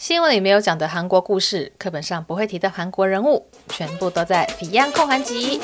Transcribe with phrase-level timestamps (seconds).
[0.00, 5.60] 新闻里没有讲的韩国故事，课本上不会提的韩国人物，全部都在《Fion 焢韩集》。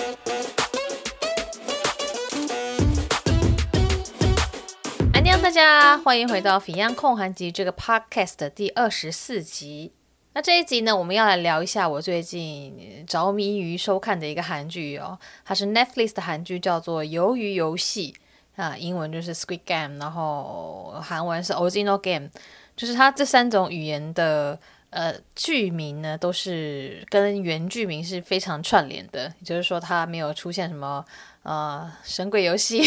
[5.14, 9.95] 安妞，大家欢迎回到《Fion 焢韩集》这个 Podcast 的第二十四集。
[10.35, 18.14] 那这一集呢，我们要来聊一下我最近着迷于收看的一个韩剧哦，它是 Netflix 的韩剧，叫做《鱿鱼游戏》
[18.62, 22.29] 啊，英文就是 Squid Game，然后韩文是 Ozino Game。
[22.77, 24.58] 就是它这三种语言的
[24.90, 29.32] 呃剧名呢，都是跟原剧名是非常串联的。
[29.40, 31.04] 也就是说，它没有出现什么
[31.43, 32.83] 呃神鬼游戏、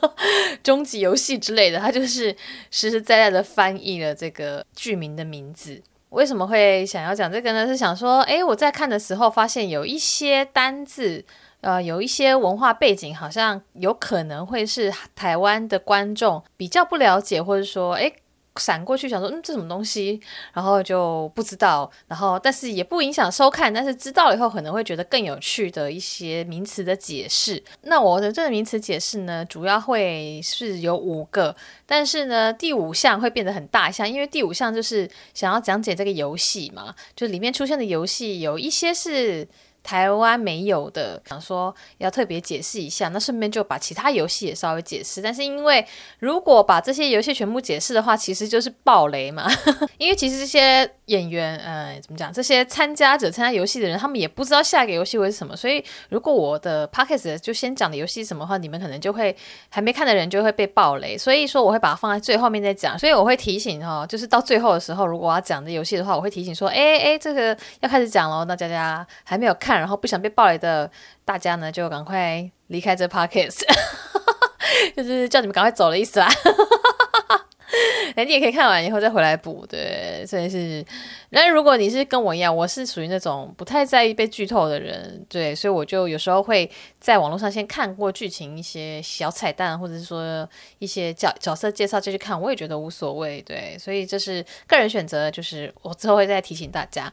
[0.62, 2.36] 终极游戏之类的，它就是
[2.70, 5.80] 实实在在的翻译了这个剧名的名字。
[6.10, 7.66] 为什么会想要讲这个呢？
[7.66, 11.24] 是想说，诶，我在看的时候发现有一些单字，
[11.62, 18.14] 呃，有一些文化背景，好像有可能会是台湾的观众比较不了解，或者说，诶。
[18.56, 20.20] 闪过去想说，嗯，这什么东西？
[20.52, 27.62] 然后就不知道，然后但是也不影响收看，但是知道了以后可能会觉得更有趣的一些名词的解释。
[27.82, 31.54] 那我的这个名词解释呢，主要会是有五个，
[31.86, 39.48] 但是呢，第五项会变得很大项，因为第五项就是想要讲解这个游戏嘛，就里面出现的游戏有一些是。
[39.82, 45.20] 台湾没有的，想说要特别解释一下，那顺便就把其他游戏也稍微解释。
[45.20, 45.84] 但是因为
[46.18, 49.50] 如果把这些游戏全部解释的话，其实就是爆雷嘛。
[49.98, 52.32] 因为其实这些演员，呃，怎么讲？
[52.32, 55.56] 这些参加者参加游戏的人，他们也不知道下一个游戏会是什么。
[55.56, 59.36] 所以如果我的 podcast 就先讲的游戏什么的话，你们可能就会
[59.68, 61.18] 还没看的人就会被爆雷。
[61.18, 62.96] 所以说我会把它放在最后面再讲。
[62.96, 68.44] 所以我会提醒哦，就是到最后的时候，如果我要讲的游戏的话，我会提醒说，哎哎，这个要开始讲喽。
[68.44, 69.71] 那大家还没有看。
[69.78, 70.90] 然后不想被爆雷的
[71.24, 73.60] 大家呢，就赶快离开这 podcast，
[74.96, 76.28] 就是叫你们赶快走的意思啦。
[78.14, 80.84] 那你也可以看完以后再回来补，对，所以是。
[81.30, 86.70] 那如果你是跟我一样，我是属于那种不太在意被剧透的人，对，所以我就有时候会
[87.00, 90.46] 在网络上先看过剧情一些小彩蛋，或者是说
[90.78, 97.10] 一些角角色介绍就去看，我也觉得无所谓，对，所以这是个人选择，就是我之后会再提醒大家。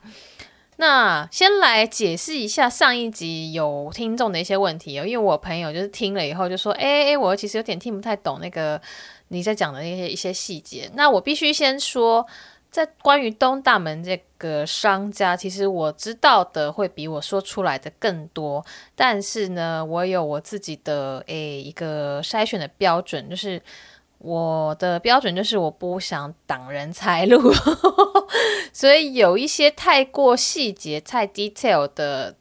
[0.81, 8.81] 那先来解释一下上一集有听众的一些问题哦，因为我朋友就是听了以后就说，哎哎，我其实有点听不太懂那个
[9.27, 10.89] 你在讲的那些一些细节。
[10.93, 12.25] 那我必须先说，
[12.71, 18.65] 在关于东大门这个商家，其实我知道的会比我说出来的更多，
[18.95, 23.61] 但是呢，我有我自己的诶一个筛选的标准，就是。
[24.19, 27.53] 我的标准就是我不想挡人财路，
[28.73, 32.35] 所以有一些太过细节、太 detail 的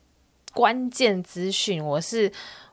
[0.53, 2.33] 关键资讯，我是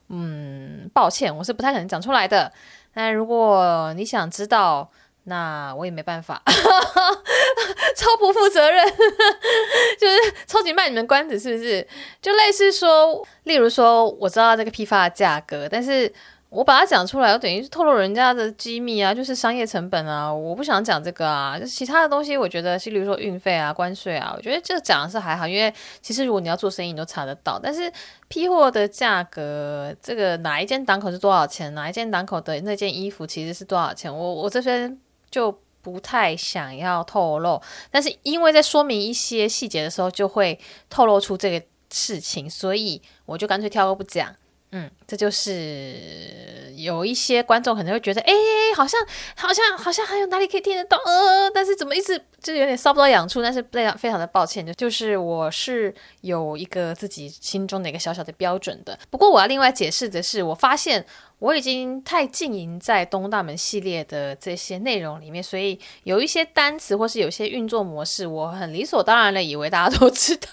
[0.10, 2.52] 嗯，抱歉，我是不太可能讲出来的。
[2.96, 4.90] 但如果你想知道，
[5.26, 6.42] 那我也没办法，
[7.96, 8.84] 超不负责任，
[10.02, 11.88] 就是超级卖你们关子，是不是？
[12.24, 16.12] 就类似说，例如说，我知道这个批发的价格，但是。
[16.50, 21.60] 我把它讲出来，我等于是透露人家的机密啊，就是商业成本啊，我不想讲这个啊。
[21.60, 27.60] 就其他的东西，我觉得，是例如说运费啊、关税啊，我觉得这讲的是还好，因为其实如果你要做生意，你都查得到。
[27.62, 27.92] 但是
[28.30, 34.98] 批货的价格，这个哪一间档口是多少钱，哪一间档口的那件衣服其实是多少钱，我我这边
[35.30, 35.52] 就
[35.82, 37.62] 不太想要透露。
[37.92, 40.58] 但是因为在说明一些细节的时候，就会
[40.90, 44.34] 透露出这个事情，所以我就干脆跳过不讲。
[44.78, 48.34] 嗯，这就是有一些观众可能会觉得，哎，
[48.76, 49.00] 好像
[49.38, 53.42] 好像好像还有哪里可以听得到，呃，但是怎么一直就有点搔不到痒处？
[53.42, 59.00] 但是非常非常的抱歉，就就是我是有一个自己心中的一个小小的标准的。
[59.10, 61.06] 不过我要另外解释的是，我发现。
[61.40, 70.50] 我已经太浸淫在东大门系列的这些内容里面，所以有一些单词或是有些运作模式，我很理所当然的以为大家都知道。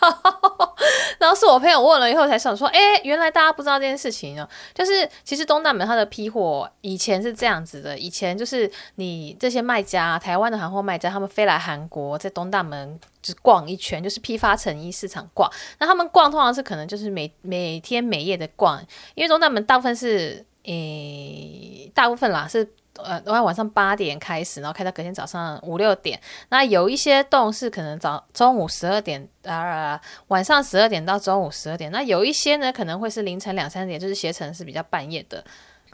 [1.21, 4.49] 然后是我朋友问了以后才想说，哎，原来大家不知道这件事情呢。
[4.75, 15.49] 就是其实东大门它的批货以前是这样子的，以前就是你这些卖家，台湾的韩货卖家，他们飞来韩国，在东大门就逛一圈，就是批发成衣市场逛。
[15.79, 20.45] 那他们逛通常是可能就是每每天每夜的逛，因为东大门大部分是。
[20.65, 22.73] 诶，大部分啦是
[23.03, 26.21] 呃，都在晚上八点开始，然后开到隔天早上五六点。
[26.51, 31.91] 那有一些洞是可能早中午十二点啊，晚上十二点到中午十二点。
[31.91, 35.43] 那有一些呢，可能会是凌晨两三点，就是携程是比较半夜的。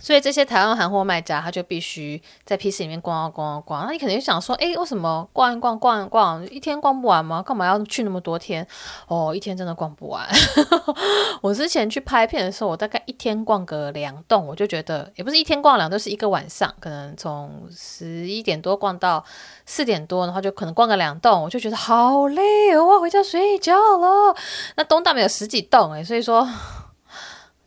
[0.00, 3.84] 所以这些台湾韩货卖家，他就必须在批次里面逛啊逛啊逛。
[3.84, 7.42] 那你可能想说，哎，为什么逛一逛逛一逛，一天逛不完吗？
[7.42, 8.66] 干嘛要去那么多天？
[9.08, 10.24] 哦，一天真的逛不完。
[11.42, 19.24] 我之前去拍片的时候，我大概一天逛个两栋，我就觉得也不是一天逛两栋，是一个晚上，可能从十一点多逛到
[19.66, 24.34] 四点多，然后就可能逛个两栋，我就觉得好累哦，我要回家睡觉了。
[24.76, 26.48] 那东大门有十几栋诶，所以说。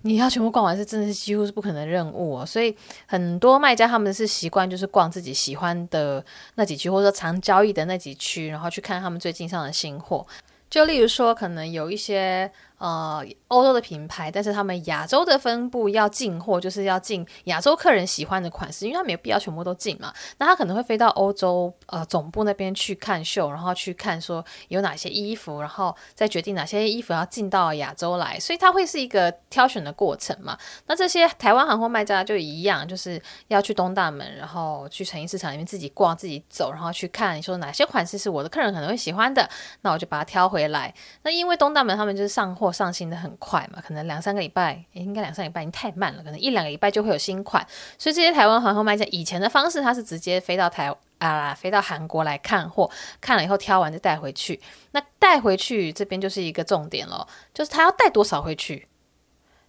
[0.04, 2.76] 你要全部逛完是真的是几乎是不可能的任务哦，所以
[3.06, 6.24] 很多卖家他们是习惯就是逛自己喜欢的
[6.56, 10.26] 那几区，或者说常交易的那几区，然后去看他们最近上的新货。
[10.70, 12.52] 就例如说，可能有一些。
[12.82, 20.12] 呃，欧洲的品牌，但是他们亚洲的分部要进货，就是要进亚洲客人喜欢的款式，因为他没有必要全部都进嘛。
[20.40, 30.58] 那他可能会飞到欧洲呃总部那边去看秀，然后去看说有哪些衣服，然后再决定哪些衣服要进到亚洲来，所以它会是一个挑选的过程嘛。
[30.88, 39.48] 那这些台湾行货卖家就一样，就是要去东大门，然后去成衣市场里面自己逛、自己走，然后去看说哪些款式是我的客人可能会喜欢的，
[39.82, 40.92] 那我就把它挑回来。
[41.22, 42.71] 那因为东大门他们就是上货。
[42.72, 47.66] 上新的很快嘛，可能两三个礼拜，应该两三个礼拜已经太慢了，可能一两个礼拜就会有新款。
[47.98, 52.90] 所以这些台湾行货卖家以前的方式，他是直接飞到台啊，飞到韩国来看货，
[53.20, 54.60] 看了以后挑完就带回去。
[54.92, 58.88] 那带回去这边就是一个重点了，就是他要带多少回去？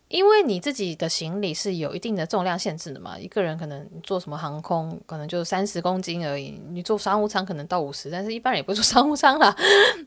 [0.09, 6.61] 因为你自己的行李是有一定的重量限制的嘛，一个人可能坐什么航空，可能就三十公斤而已。
[6.69, 9.57] 你坐商务舱可能到五十，但是一般人也不会坐商务舱啦。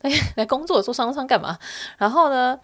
[0.02, 1.58] 来 来工作坐商务舱干嘛？
[1.98, 2.56] 然后呢？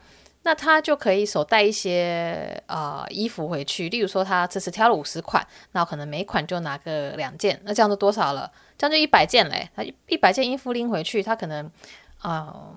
[0.45, 8.51] 那他就可以手带一些、呃、衣服回去，例如说他这次挑了五十款，那可能每款就拿个两件，那这样就多少了？
[8.77, 9.71] 这样就一百件嘞。
[9.77, 11.71] 他一百件衣服拎回去，他可能
[12.19, 12.75] 啊、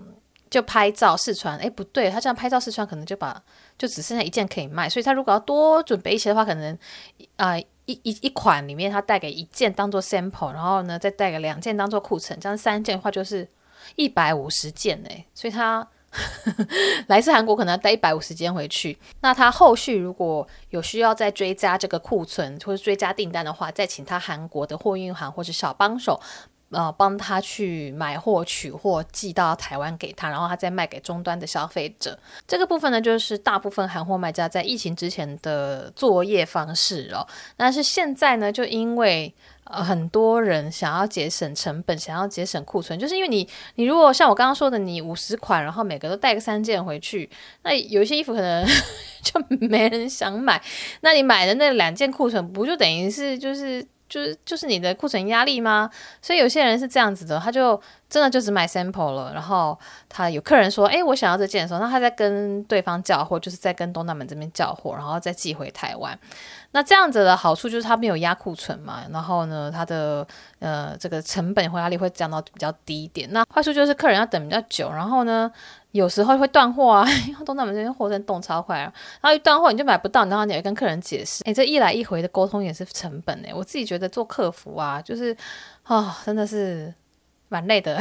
[0.48, 1.58] 就拍照试穿。
[1.58, 3.42] 诶，不对，他这样拍照试穿，可能就把
[3.80, 4.88] 就只剩下一件可以卖。
[4.88, 6.78] 所以他如果要多准备一些的话，可能
[7.38, 7.68] 啊、一
[8.04, 13.48] 一一款里面他带个一件当做 sample，然后呢再带个两件当做库存，这样三件的话就是
[13.96, 15.88] 一百五十件诶，所以他。
[17.08, 26.20] 来自韩国可能要带一百五十件回去，那他后续如果有需要再追加这个库存或者追加订单的话，再请他韩国的货运行或者小帮手，
[26.72, 32.18] 呃，帮他去买货取货寄到台湾给他，然后他再卖给终端的消费者。
[32.48, 37.26] 这个部分呢，就是大部分韩货卖家在疫情之前的作业方式哦。
[37.56, 39.34] 但是现在呢，就因为
[39.66, 47.28] 呃，很多人想要节省成本，想要节省库存，就是因为你，你如果像我刚刚说的，你五十款，然后每个都带个三件回去，
[47.64, 48.64] 那有一些衣服可能
[49.24, 50.62] 就没人想买，
[51.02, 55.90] 那你买的那两件库存，不就等于是就是就是就是你的库存压力吗？
[56.22, 59.76] 所以有些人是这样子的，他就真的就只买 sample 了，然后
[60.08, 66.18] 他有客人说，哎，我想要这件的时候，那他在跟对方叫货，就是在跟东大门这边叫货，然后再寄回台湾。
[66.76, 70.28] 那这样子的好处就是它没有压库存嘛，然后呢，它的
[70.60, 73.32] 呃这个成本或压力会降到比较低一点。
[73.32, 75.50] 那坏处就是客人要等比较久，然后呢，
[75.92, 78.92] 有时候会断货啊， 因为东大门这边货真动超快啊，
[79.22, 85.34] 然后一断货你就买不到，然后你要跟客人解释，诶，这一来一回的沟通也是成本诶，我自己觉得做客服啊，就是
[85.84, 86.94] 啊、真的是。
[87.50, 87.98] 蛮累的，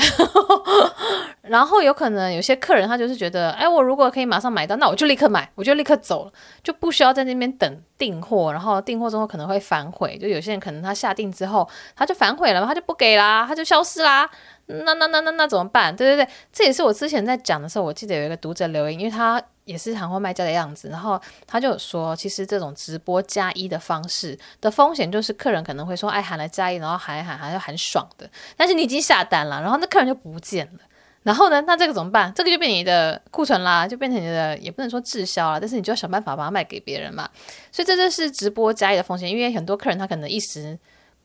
[1.42, 6.32] 然后有可能有些客人他就是觉得，哎，我如果可以马上买到，那我就立刻买，我就立刻走了，
[6.62, 14.28] 就不需要在那边等订货，然后订货之后可能会反悔，就有些人可能他下定之后他就反悔了，他就不给啦，他就消失啦，
[14.66, 15.94] 那那那那那怎么办？
[15.94, 19.42] 对对对，这也是我之前在讲的时候，我记得有一个读者留言，因为他。
[19.64, 28.28] 也是行货卖家的样子，然后他就说，其实这种直播加一的方式的风险就是客人可能会说，哎，喊了加一，然后喊一喊，还是很爽的，
[28.58, 30.80] 但是你已经下单了，然后那客人就不见了，
[31.22, 32.30] 然后呢，那这个怎么办？
[32.34, 37.26] 这个就变你的库存啦，就变成你的，也不能说滞销了，但是你就要想办法把它卖给别人嘛，
[37.72, 40.78] 所以这就是直播加一的风险，因为很多客人他可能一时。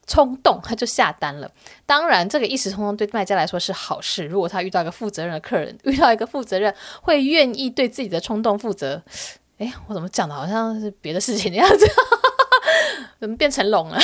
[0.09, 1.49] 冲动，他就下单了。
[1.85, 4.25] 当然，这个一时冲动对卖家来说是好事。
[4.25, 9.01] 如果他遇到一个负责任的客人， 遇到一个负责任会愿意对自己的冲动负责，
[9.59, 11.87] 哎，我怎么讲的好像是别的事情的样子？
[13.21, 13.99] 怎么变成龙了？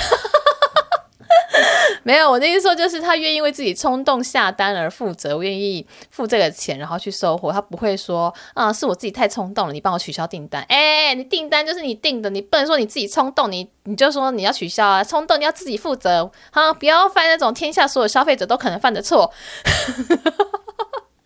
[2.05, 7.51] 没有，我的意思说就是他愿意为自己冲动下单而负责，我愿意付这个钱，然后去收货。
[7.51, 10.61] 他不会说啊，是我自己太冲动了，你帮我取消订单。
[10.69, 16.31] 哎，你订单就是你订的，你不能说你自己冲动，你你就说你要取消啊，冲动你要自己负责。
[16.51, 19.33] 好，不要犯那种天下所有消费者都可能犯的错。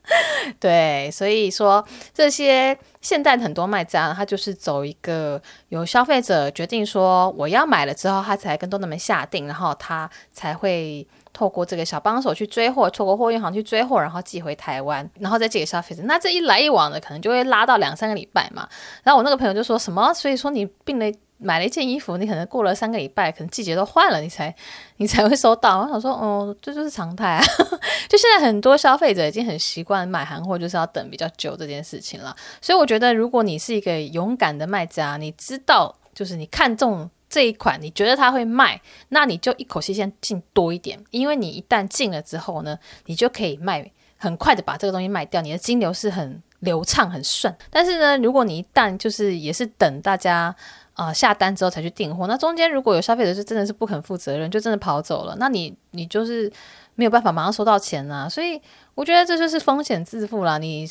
[0.59, 16.01] 对，所以说这些现在很多卖家，他就是走一个由消费者决定说我要买了之后，他才跟东大门下定，然后他才会透过这个小帮手去追货，透过货运行去追货，然后寄回台湾，然后再寄给消费者。
[16.05, 18.67] 那这一来一往的，可能就会拉到两三个礼拜嘛。
[19.03, 20.13] 然后我那个朋友就说什么？
[20.13, 21.05] 所以说你病了
[21.41, 24.53] 买了一件衣服，你可能过了三个礼拜，可能季节都换了，你才
[24.97, 25.79] 你才会收到。
[25.79, 27.43] 我想说，哦，这就是常态啊。
[28.09, 32.35] 就现在很多消费者已经很习惯买韩货，就是要等比较久这件事情了。
[32.61, 47.55] 所以我觉得，如果你是一个勇敢的卖家，你知道，就是你看中这一款，你觉得它会卖，那你就一口气先进多一点，因为你一旦进了之后呢，你就可以卖很快的把这个东西卖掉，你的金流是很流畅、很顺。
[47.69, 50.53] 但是呢，如果你一旦就是也是等大家。
[50.99, 56.51] 啊、下单之后才去订货，那中间如果有消费者是真的是不肯负责任，就真的跑走了，那你你就是
[56.95, 58.27] 没有办法马上收到钱啊。
[58.27, 58.61] 所以
[58.95, 60.57] 我觉得这就是风险自负啦。
[60.57, 60.85] 你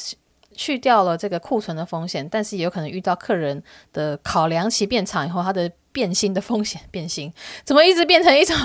[0.55, 3.63] 去掉了这个库存的风险，但是也有可能遇到客人
[3.93, 7.31] 的考量期变长以后，他的变心的风险变心，
[7.65, 8.57] 怎么一直变成一种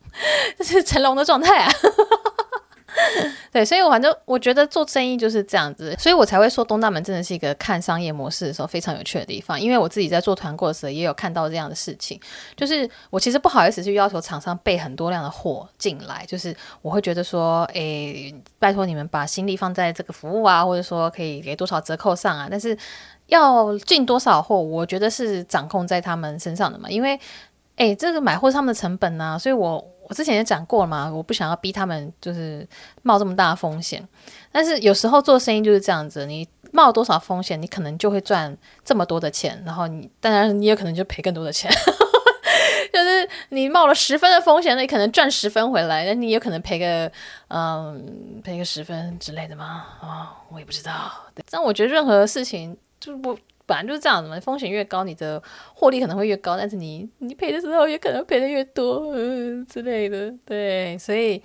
[0.58, 1.70] 就是成龙的状态啊？
[3.52, 9.60] 对，所以我反正我觉得做生意就是这样子，所以我才会说东大门真的是一个看商业模式的时候非常有趣的地方。
[9.60, 12.20] 因为我自己在做团购的时候也有看到这样的事情，
[12.56, 22.76] 就是我其实不好意思去要求厂商备很多量的货进来，就是我会觉得说，诶，拜托你们把心力放在这个服务啊，或者说可以给多少折扣上啊，但是
[23.26, 27.18] 要进多少货，我觉得是掌控在他们身上的嘛，因为
[27.76, 29.84] 诶，这个买货是他们的成本啊，所以我。
[30.08, 32.66] 我之前也讲过了嘛，我不想要逼他们就是
[33.02, 34.06] 冒这么大的风险，
[34.52, 41.70] 但是有时候做生意就是这样子，你冒多少风险，你可能就会赚这么多的钱，然后你当然你也可能就赔更多的钱，
[42.92, 47.10] 就是你冒了十分的风险，那你可能赚十分回来，那你有可能赔个
[47.48, 49.86] 嗯赔个十分之类的吗？
[50.00, 51.10] 啊、哦，我也不知道。
[51.50, 53.36] 但我觉得任何事情就不。
[53.66, 55.42] 本来就是这样子嘛，风险越高，你的
[55.74, 60.32] 获利可能会越高，但是你你赔的时候也可能赔的越多，嗯、之类的。
[60.44, 61.42] 对，所以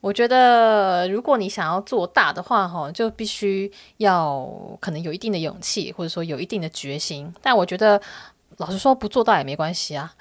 [0.00, 4.48] 我觉得如果你想要做大的话，哈，就必须要
[4.80, 7.32] 可能有一定的勇气，或者说有一定的决心。
[7.42, 8.00] 但我觉得
[8.56, 10.14] 老实说，不做到也没关系啊。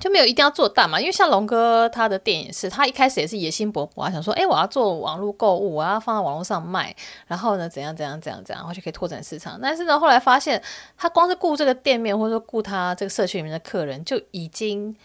[0.00, 6.94] 就没有一定要做大嘛，因为像龙哥他的电影是，他一开始也是野心勃勃啊，想说，哎，我要做网络购物，我要放在网络上卖，
[7.26, 9.58] 然后呢，怎样怎样怎样怎样，然后就可以拓展市场。
[9.62, 10.62] 但是呢，后来发现
[10.96, 14.96] 他光是顾这个店面，或者说顾他这个社区里面的客人，就已经。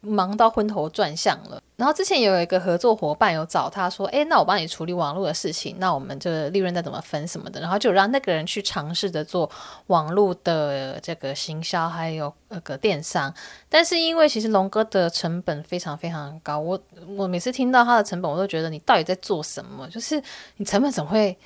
[0.00, 1.62] 忙到昏头转向了。
[1.76, 9.50] 然后之前也有一个合作伙伴有找他说：“诶，那我帮你处理网络的事情，那我们这个利润再怎么分什么的。”然后就让那个人去尝试着做
[9.86, 13.32] 网络的这个行销，还有那个电商。
[13.68, 16.78] 但是因为其实龙哥的成本非常非常高，我
[17.16, 19.88] 我每次听到他的成本，我都觉得你到底在做什么？
[19.88, 20.22] 就是
[20.56, 21.38] 你成本怎么会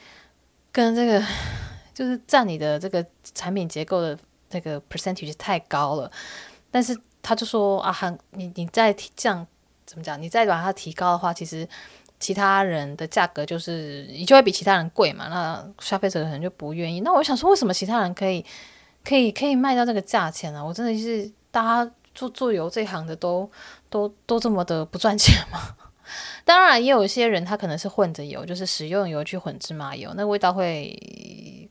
[0.73, 1.23] 跟这个
[1.95, 3.04] 就是占你的这个
[3.35, 4.19] 产品结构的
[4.50, 6.11] 这个 percentage 太高了？
[6.73, 6.99] 但是。
[7.25, 9.45] 他就说啊，韩，你你再提这样
[9.87, 10.21] 怎么讲？
[10.21, 11.66] 你再把它提高的话，其实
[12.21, 15.28] 其他人的价格就是你就会比其他人贵嘛。
[15.28, 17.00] 那消费者可能就不愿意。
[17.00, 18.45] 那我想说，为什么其他人可以
[19.02, 20.62] 可以可以卖到这个价钱呢？
[20.62, 23.50] 我真的是大家做做油这一行的都
[23.88, 25.59] 都都这么的不赚钱吗？
[26.45, 30.95] 当然，也有一些人他可能是混着油，就是食用油去混芝麻油，那味道会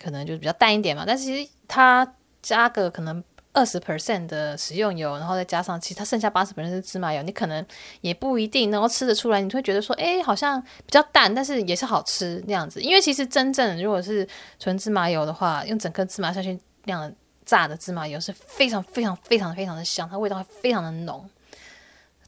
[0.04, 1.04] 可能就比较淡一点嘛。
[1.06, 3.24] 但是其实它加个可能。
[3.54, 7.64] 二十 percent 的食用油，然后再加上其他剩下八十 percent 是芝麻油，你可能
[8.02, 9.40] 也不一定能够吃得出来。
[9.40, 12.82] 你会觉得说，哎，好像比较淡，但是也是好吃那样子。
[12.82, 14.28] 因为其实真正如果是
[14.60, 17.14] 纯芝麻油的话，用整颗芝麻下去那样
[17.46, 21.24] 炸的芝麻油是非常非常非常非常的香，它味道会非常的浓，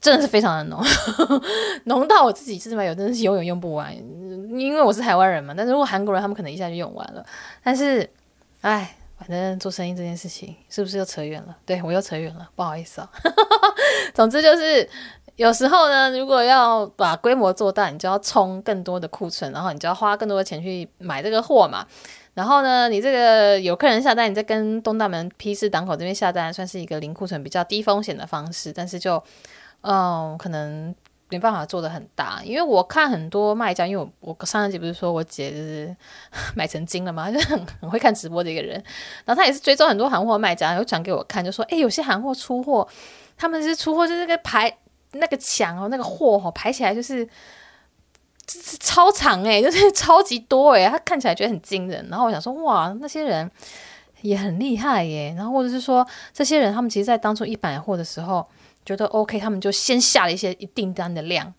[0.00, 0.80] 真的是非常的浓，
[1.86, 3.92] 浓到我自己吃芝麻油真的是永远用不完。
[4.56, 7.26] 因为我是台湾人嘛，但是如果韩国人他们可能一下就用完了。
[7.64, 8.08] 但是，
[8.60, 8.95] 哎。
[9.18, 11.56] 反正做生意这件事情是不是又扯远了？
[11.64, 13.10] 对，我又扯远了，不好意思啊。
[14.14, 14.88] 总之就是
[15.36, 21.86] 有时候呢，如果要把规模做大，你就要冲更多的库存，然后你就要花更多的钱去买这个货嘛。
[22.34, 28.72] 然后呢，你这个有客人下单，你再跟东大门批次档口这边下单，算是一个零库存、比较低风险的方式。
[28.72, 29.22] 但是就
[29.80, 30.94] 嗯，可能。
[31.28, 35.96] 没办法做得很大，因为我看很多卖家，因为我我上一集不是说我姐就是
[36.54, 38.74] 买成精了嘛， 就很很会看直播的一个人，
[39.24, 42.86] 然后她也是追踪很多韩货卖家，然后转给我看，就说哎，有些韩货出货，
[43.36, 44.72] 他们是出货就是那个排
[45.12, 47.26] 那个墙哦，那个货哦排起来就是
[48.46, 52.06] 就是超长诶， 就是超级多诶，他看起来觉得很惊人。
[52.08, 53.50] 然后我想说哇，那些人
[54.20, 55.34] 也很厉害耶。
[55.36, 58.46] 然后或者是说这些人，他们其实在当初一买货的时候。
[58.86, 61.52] 觉得 OK，他们就先下了一些一订单的量，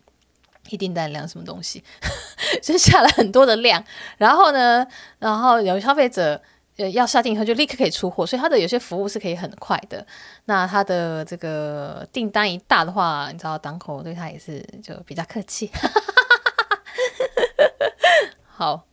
[0.70, 1.84] 一订单量什么东西，
[2.64, 3.84] 先下了很多的量，
[4.18, 4.88] 然后呢，
[5.20, 6.42] 然后有消费者
[6.78, 10.08] 呃要下订以后就立刻可以出货，所以他的有些服务是可以很快的。
[10.46, 15.70] 那他的这个订单一大的话，你知道档口对他也是就比较客气。
[18.46, 18.88] 好，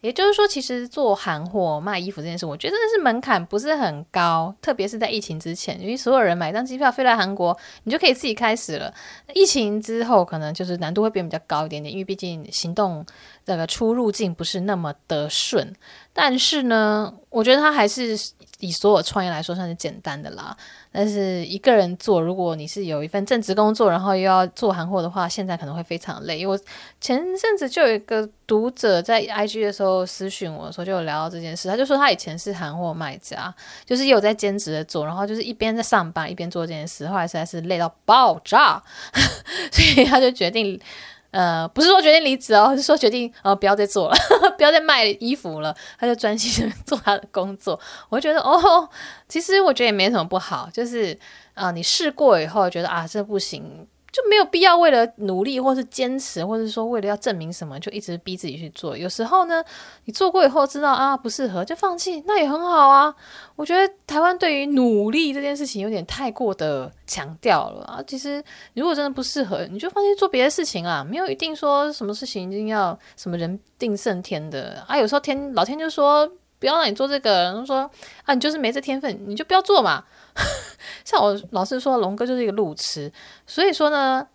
[0.00, 8.94] 也就是说，其实做韩货卖衣服这件事，我觉得真的是门槛不是很高，特别是在疫情之前，因为所有人买张机票飞来韩国，你就可以自己开始了。
[9.34, 13.04] 疫情之后，可能就是难度会变比较高一点点，因为毕竟行动
[13.44, 15.74] 这个出入境不是那么的顺。
[16.12, 18.16] 但是呢，我觉得它还是
[18.60, 20.56] 以所有创业来说算是简单的啦。
[21.00, 26.40] 但是一个人做，如果你是有一份正职工作，然后又要做韩货的话，现在可能会非常累。
[26.40, 26.60] 因为我
[27.00, 31.68] 前阵子就有一个读者在 IG 的时候私讯我的时候，就有聊到这件事。
[31.68, 33.54] 他就说他以前是韩货卖家，
[33.86, 38.82] 就是有在兼职的做，然后就是一边在上班一边做这件事，后来实在是累到爆炸，
[39.70, 40.80] 所以他就决定。
[41.30, 44.16] 呃，不是说决定离职哦，是说决定呃不要再做了，
[44.56, 47.78] 不要再卖衣服了，他就专心做他的工作。
[48.08, 48.88] 我就觉得哦，
[49.28, 51.12] 其实我觉得也没什么不好，就是
[51.54, 53.86] 啊、呃，你试过以后觉得啊这不行。
[54.10, 58.96] 就没有必要为了努力，或是坚持，或者说为了要证明什么，就一直逼自己去做。
[58.96, 59.62] 有时候呢，
[60.06, 63.14] 你做过以后知道啊不适合，就放弃，那也很好啊。
[63.54, 68.02] 我觉得台湾对于努力这件事情有点太过的强调了啊。
[68.06, 74.96] 其实如果真的不适合，你就放弃做别的事情啊，没有一定说什么事情一定要什么人定胜天的啊。
[74.96, 76.26] 有时候天老天就说
[76.58, 77.88] 不要让你做这个，然后说
[78.24, 80.02] 啊你就是没这天分，你就不要做嘛。
[81.04, 83.10] 像我老师说，龙哥就是一个路痴，
[83.46, 84.26] 所以说呢，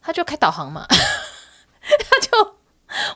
[0.00, 2.56] 他就开导航嘛， 他就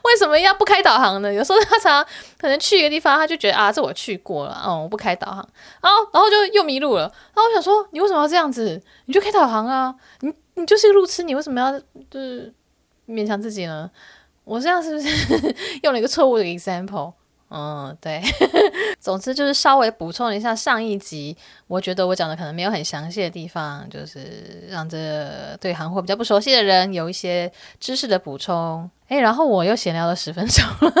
[0.03, 1.31] 为什么要不开导航呢？
[1.33, 2.05] 有时候他常常
[2.37, 5.47] 可能去一个地方，他就觉得啊，这我去过了，嗯，我不开导航，
[5.81, 7.03] 然后然后就又迷路了。
[7.03, 8.81] 然后我想说，你为什么要这样子？
[9.05, 11.79] 你就开导航啊，你你就是一个路痴，你为什么要
[12.09, 12.53] 就是
[13.07, 13.89] 勉强自己呢？
[14.43, 17.13] 我这样是不是 用了一个错误的 example？
[17.49, 18.21] 嗯，对，
[18.99, 21.35] 总之就是稍微补充一下上一集，
[21.67, 27.49] 我觉得我讲的可能没有很详细的地方，就是让这对行货比较不熟悉的人有一些
[27.79, 28.89] 知识的补充。
[29.07, 30.93] 诶，然后我又闲聊了十分钟了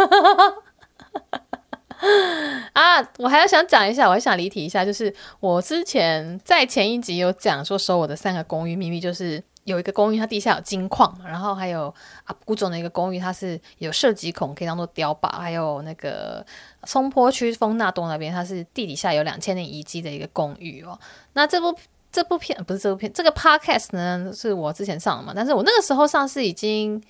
[2.71, 3.01] 啊！
[3.17, 9.43] 我还要想讲一下，我还想离题一下，就是我之前在前一集有讲说收我的三个公寓秘密，就是。
[9.67, 11.93] 有一个公寓，它地下有金矿，然后还有
[12.23, 15.27] 啊，古总的一个公寓，它是有射击孔，可以当做碉堡。
[15.27, 16.43] 还有那个
[16.85, 20.97] 松坡区丰纳洞那边，它是地底下有两千年遗迹的一个公寓哦。
[21.33, 21.77] 那这部
[22.09, 27.03] 这部片不是这部片，这个 podcast 呢是我之前上的嘛，但是我那个时候上是已经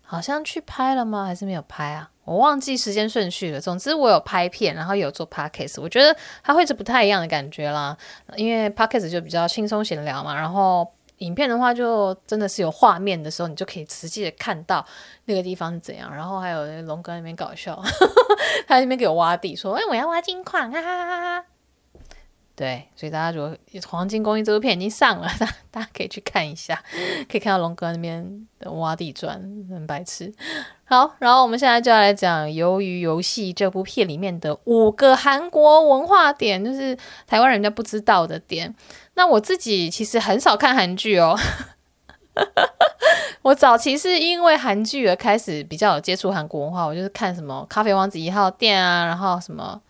[0.00, 1.26] 好像去拍了吗？
[1.26, 2.08] 还是没有拍啊？
[2.24, 3.60] 我忘记时间顺序了。
[3.60, 7.94] 总之我有拍片，然后有做 podcast，我觉得它会是不太一样的感觉啦，
[8.36, 10.90] 因为 podcast 就比较轻松闲聊嘛，然后。
[11.22, 14.84] 影片的话，就真的是有画面的时候，你就可以实际的看到
[15.26, 16.14] 那个地方是怎样。
[16.14, 17.80] 然后还有龙哥那边搞笑，
[18.66, 21.44] 他那边给我挖地，说：“哎，我要挖金矿！”哈哈哈哈。
[22.54, 23.56] 对，所以大家如果
[23.88, 26.80] 《黄金公寓》这部片已经上了，大 大家可以去看一下，
[27.28, 30.32] 可以看到龙哥那边的挖地砖，很白痴。
[30.84, 38.72] 好，然后我们现在就要来讲《鱿鱼游戏》这部片里面的五个韩国文化点，就是台湾人家不知道的点。
[39.14, 41.38] 那我自己其实很少看韩剧哦，
[43.42, 49.80] 我早期是因为韩剧而开始比较有接触韩国文化，我就是看什么《咖啡王子一号店》啊，然后什么。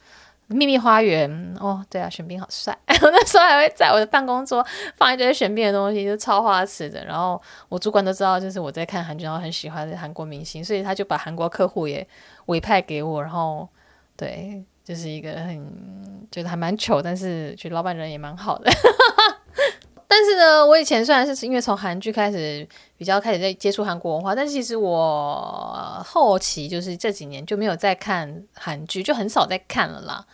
[0.49, 2.77] 秘密花园哦，对啊，玄彬好帅！
[3.01, 4.63] 我那时候还会在我的办公桌
[4.97, 7.03] 放一堆玄彬的东西，就超花痴的。
[7.07, 12.07] 然后我主管都知道，就是我在看韩剧，然后很喜欢韩国明星，所以他就把韩国客户也
[12.47, 13.23] 委派给我。
[13.23, 13.67] 然后
[14.15, 18.71] 对，就是一个很觉得还蛮糗，但是觉得老板人也蛮好的。
[20.07, 22.69] 但是呢，我以前虽然是因为从韩剧开始
[22.99, 30.27] 比较开始在接触韩国文化，但是其实我后期就是这几年就没有再看韩剧，就很少再看了啦。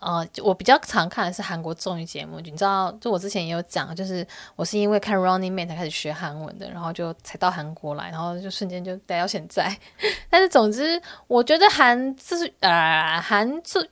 [0.00, 9.76] 呃，我比较常看的是韩国综艺节目，你知道，就我之前也有讲，就是我是因为看 Running Man 才开始学韩文的，然后就才到韩国来，然后就瞬间就待到现在。
[10.28, 13.90] 但是总之，我觉得韩就是呃韩剧。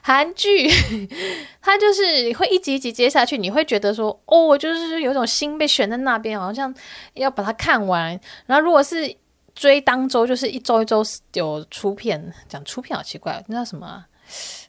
[0.00, 0.66] 韩剧，
[1.60, 6.74] 它就是会一集一集接下去，你会觉得说，哦，我就是有种心被悬在那边，好像
[7.12, 8.18] 要把它看完。
[8.46, 9.14] 然后如果是
[9.54, 11.04] 追当周，就是一周一周
[11.34, 14.07] 有出片，讲出片好奇怪，那叫什么啊？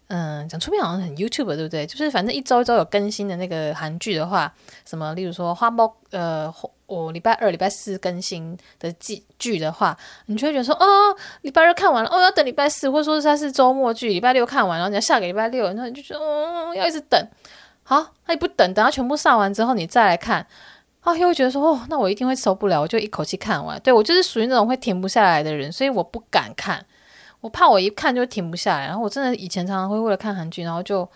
[0.08, 1.86] 嗯，讲出片好像很 YouTube 对不对？
[1.86, 4.52] 就是反正一周一周有更新的那个韩剧的话，
[4.86, 6.54] 什么，例如说花猫，呃。
[6.90, 9.96] 我礼拜二、礼拜四更新的剧剧的话，
[10.26, 17.28] 你就会觉得说，哦，礼拜二看完了，哦，要等礼拜四，或者说它是周末剧，礼拜六看完，然后你要下个礼拜六，然后你就觉得，嗯，要一直等。
[17.84, 20.44] 好，那你不等，等它全部上完之后，你再来看，
[21.02, 23.80] 啊，又会觉得说，哦，那我一定会受不了，我就一口气看完。
[23.82, 26.84] 对，我就是属于那种会停不下来的人，所以我不敢看，
[27.42, 28.86] 我怕我一看就停不下来。
[28.88, 31.10] 然后我真的以前常常会为了看韩剧，然后就。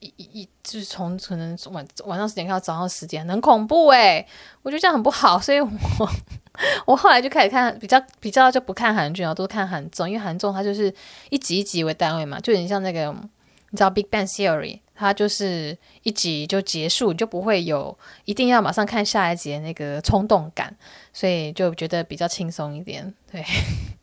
[0.00, 4.24] 一一就是从可能晚晚上十点看到早上十点，很恐怖诶，
[4.62, 5.68] 我觉得这样很不好，所以我
[6.86, 10.94] 我后来就开始看比较比较就不看韩剧，然后都看韩综，因为韩综它就是
[11.30, 13.12] 一集一集为单位嘛，就有点像那个
[13.70, 14.74] 你知道《Big Bang Theory》。
[14.94, 20.76] 它就是一集就结束，就不会有一定要马上看下一集的那个冲动感，
[21.12, 23.12] 所以就觉得比较轻松一点。
[23.30, 23.44] 对，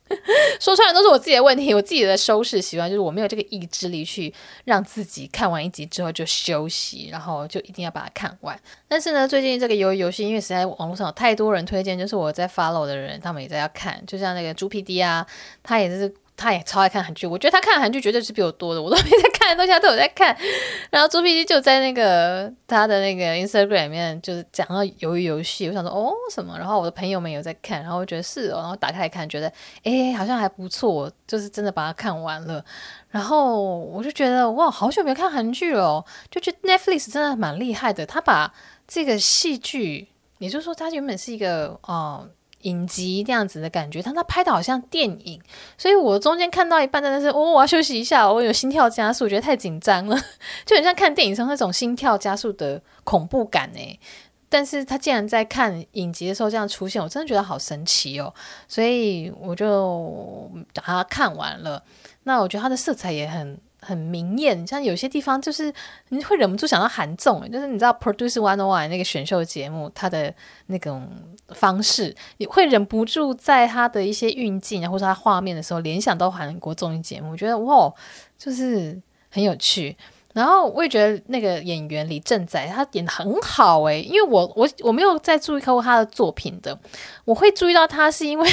[0.60, 4.34] 说出来都是我自己的问题，我自己的收视习惯就是我没有这个意志力去
[4.66, 8.60] 让自己看完一集之后就休息，然后就一定要把它看完。
[8.88, 15.26] 但是呢，最近这个游游戏，因为实在网络上有太多人推荐，就是我在 follow 的人，他们也在要看，就像那个猪 PD 啊，
[15.64, 16.14] 他也是。
[16.38, 20.36] 他也超爱看韩剧，我觉得他看韩剧绝对是比我多的，我都没在看的东西他都有在看。
[20.92, 29.52] 然后猪 PD 就在那个他的那个 Instagram 里面，就是讲到鱿鱼游戏，我想说哦什么，然后我的朋友们有在看，然后我觉得是哦，然后打开来看，觉得
[29.84, 32.64] 哎好像还不错，就是真的把它看完了。
[33.10, 38.54] 然后我就觉得哇，好久没有看韩剧了，就觉得 Netflix 真的蛮厉害的，他把
[38.86, 42.28] 这个戏剧，也就是说他原本是一个哦。
[42.66, 45.42] 影集这样子的感觉，但他拍的好像电影，
[45.78, 50.16] 所以我中间看到一半真的是，哦，我要休息一下，我有心跳加速，我觉得太紧张了，
[50.66, 54.00] 就很像看电影中那种心跳加速的恐怖感诶。
[54.48, 58.34] 但是他竟然在看影集的时候这样出现，我真的觉得好神奇哦，
[58.68, 61.84] 所以我就把它看完了。
[62.24, 63.60] 那我觉得它的色彩也很。
[63.86, 65.72] 很明艳，像有些地方就是
[66.10, 70.34] 你会忍不住想到韩综，就是你知道 Produce One o One 那个选秀节目，它的
[70.66, 71.08] 那种
[71.50, 77.94] 方式，你会忍不住在它的一些运镜啊，或者它画面的时候联想到韩国综艺节目，我觉得哇，
[78.38, 79.96] 就是很有趣。
[80.34, 86.78] 然后我也觉得那个演员李正宰他演得很好诶，因为我我我没有在注意看过他的作品的，
[87.24, 88.50] 我会注意到他是因为。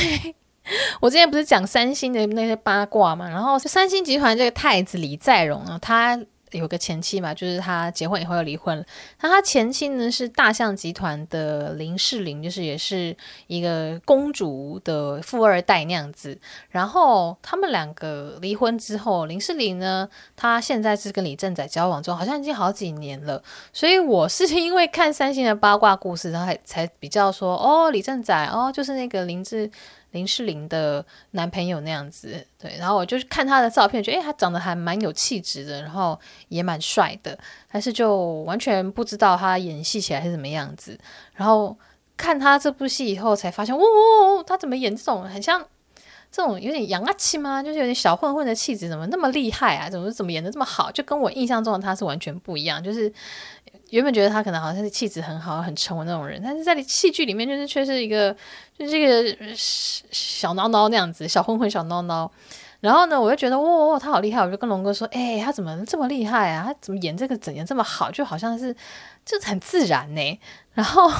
[1.01, 6.19] 我之前不是讲三星的那些八卦嘛，然后三星集团这个太子李在镕呢，他
[6.53, 8.85] 有个前妻嘛，就是他结婚以后又离婚了。
[9.23, 16.39] 那他前妻呢是大象集团的林世玲，就是也是一个公主的富二代那样子。
[16.69, 23.43] 然后他们两个离婚之后，林世玲呢，她现在是跟李正宰交往中，好像已经好几年了。
[23.73, 29.71] 所以我是因为看三星的八卦故事，然后才才比较说，哦，李正宰，哦，就是那个林志。
[30.13, 37.39] 林世玲的男朋友那样子，对，然后我就是看他的照片，觉得诶，他长得还蛮有气质的，然后也蛮帅的，
[37.71, 40.99] 但是就完全不知道他演戏起来是什么样子。
[41.35, 41.77] 然后
[42.17, 45.67] 看他这部戏以后，才发现，哇、哦，他怎么演这种很像
[46.33, 47.63] 这种有点洋气吗？
[47.63, 49.89] 就是有点小混混的气质，怎么那么厉害啊？
[49.89, 50.91] 怎么怎么演的这么好？
[50.91, 53.13] 就跟我印象中的他是完全不一样，就是。
[53.91, 58.35] 原本觉得他可能好像是气质很好、很沉稳那种人，但是在戏剧里面就是却是一个
[58.79, 59.23] 就是一个
[59.55, 62.27] 小孬孬那样子，小混混、小孬孬。
[62.81, 64.41] 然后呢，我就觉得哇、哦，他好厉害！
[64.41, 66.65] 我就跟龙哥说：“哎，他怎么这么厉害啊？
[66.67, 68.11] 他怎么演这个怎样这么好？
[68.11, 68.75] 就好像是
[69.27, 70.41] 就很自然呢。”
[70.73, 71.11] 然后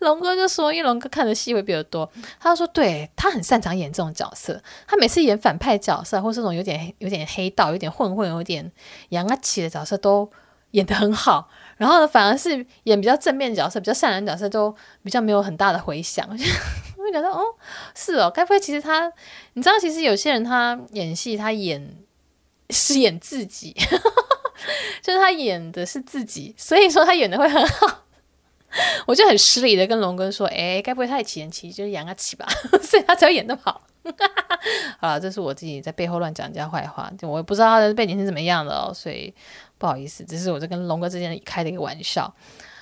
[0.00, 4.60] 龙哥就说：“因为龙哥看的戏会比较多，他说对他很擅长演这种角色。
[4.86, 8.70] 他每次演反派角色，或是这种有点有点黑道、有点混混、有点
[9.10, 10.30] 洋啊气的角色都。”
[10.72, 12.50] 演得很好，然后呢，反而是
[12.82, 14.70] 演比较正面角色、比较善良角色都
[15.02, 16.28] 比较没有很大的回响。
[16.30, 16.44] 我就
[17.02, 17.42] 会觉得，哦，
[17.94, 19.10] 是哦，该不会其实他，
[19.54, 21.96] 你知道，其实有些人他演戏，他演
[22.68, 23.74] 是演自己，
[25.00, 28.04] 就是他演的是自己，所以说他演的会很好。
[29.06, 32.46] 我就很失礼的跟龙哥说，哎，该不会他也起演其实就是演啊起吧，
[32.82, 33.82] 所以他才会演得好。
[35.00, 39.34] 好了，这是我自己在背后乱讲人家坏话，就我也不知道他的背景是怎么样的哦，所以。
[39.80, 42.34] 不好意思，这是我在跟龙哥之间开的一个玩笑。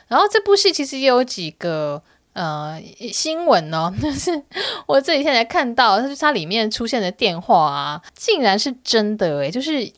[0.08, 2.80] 然后这部戏其实也有几个呃
[3.12, 4.30] 新闻哦，就是
[4.86, 9.92] 我这几天才看到，就是它里面出现的电话啊，竟然是真的诶，就是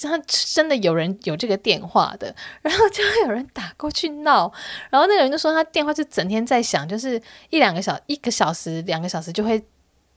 [0.00, 4.52] 他真的有人有这个电话的， 然后就会有人打过去闹，
[4.90, 9.62] 然后那个人就说他电话就整天在响，就是一两个小一个小时两个小时就会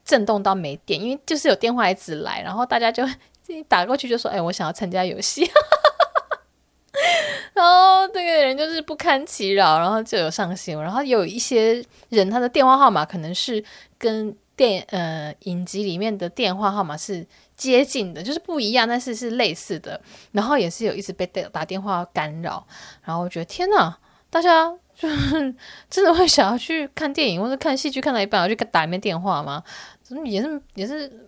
[0.03, 3.03] 震动到没电，因为就是有电话一直来，然后大家就
[3.67, 5.49] 打过去就说，哎，我想要参加游戏。
[7.53, 10.83] 然后这个人就是不堪其扰，然后就有上新闻。
[10.83, 13.63] 然后有一些人，他的电话号码可能是
[13.97, 17.25] 跟电呃影集里面的电话号码是
[17.57, 19.99] 接近的，就是不一样，但是是类似的。
[20.31, 22.65] 然后也是有一直被打电话干扰。
[23.03, 23.97] 然后我觉得天哪，
[24.29, 25.53] 大家就是
[25.89, 29.61] 真的会想要去看电影或者看戏剧看到一半，要去打一遍电话吗？
[30.01, 31.27] 怎么也是也是。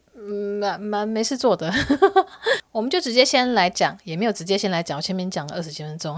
[0.60, 1.72] 蛮蛮没事做的，
[2.74, 6.14] 我们就直接先来讲，也没有直接先来讲，我前面讲了二十几分钟，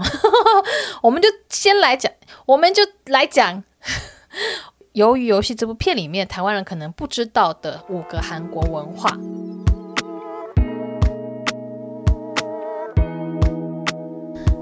[1.00, 2.12] 我们就先来讲，
[2.44, 3.62] 我们就来讲
[4.94, 9.16] 《由于游戏》这部片里面台湾人可能不知道的五个韩国文化。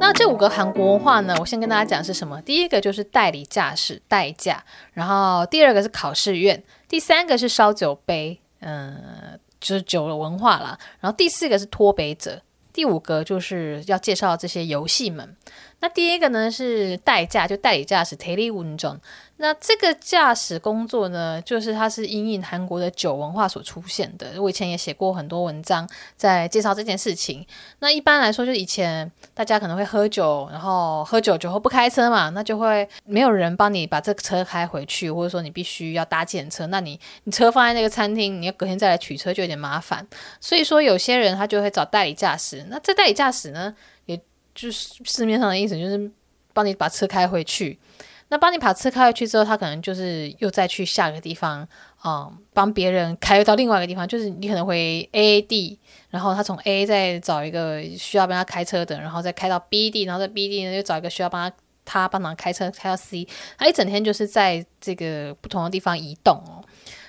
[0.00, 2.40] 那这五个韩国文化呢，我先跟大家讲是什么。
[2.40, 10.76] 第一个就是代理驾驶代驾，然后第二个是考试院，第三个是烧酒杯，嗯、就是酒的文化啦。
[11.00, 12.40] 然后第四个是脱北者，
[12.72, 15.36] 第五个就是要介绍这些游戏们。
[15.80, 18.78] 那第一个呢是代驾，就代理驾驶 t e l e w o n
[19.42, 24.40] 那这个驾驶工作呢，就是它是因应韩国的酒文化所出现的。
[24.40, 27.46] 我以前也写过很多文章在介绍这件事情。
[27.78, 36.66] 那一般来说，就以前大家可能会喝酒，然后喝酒酒后不开车嘛，那就会没有人帮你把这个车开回去，或者说你必须要搭计程车。
[36.66, 40.06] 那你你车放在那个餐厅，你要隔天再来取车就有点麻烦。
[40.38, 42.62] 所以说有些人他就会找代理驾驶。
[42.68, 43.74] 那这代理驾驶呢，
[44.04, 44.20] 也
[44.54, 46.10] 就是市面上的意思，就是
[46.52, 47.78] 帮你把车开回去。
[48.30, 51.66] 那帮你把车开回去之后，他可能就是又再去下一个地方，
[52.04, 55.76] 嗯，帮别人开到另外一个地方，就是你可能回 A 地，
[56.10, 63.26] 然后他从 A 再找一个需要帮他开车的，然后再开到 B 地，然后在 B 地呢又找一个需要帮他他帮忙开车开到 C，
[63.58, 66.62] 他一整天就是在这个不同的地方移动哦。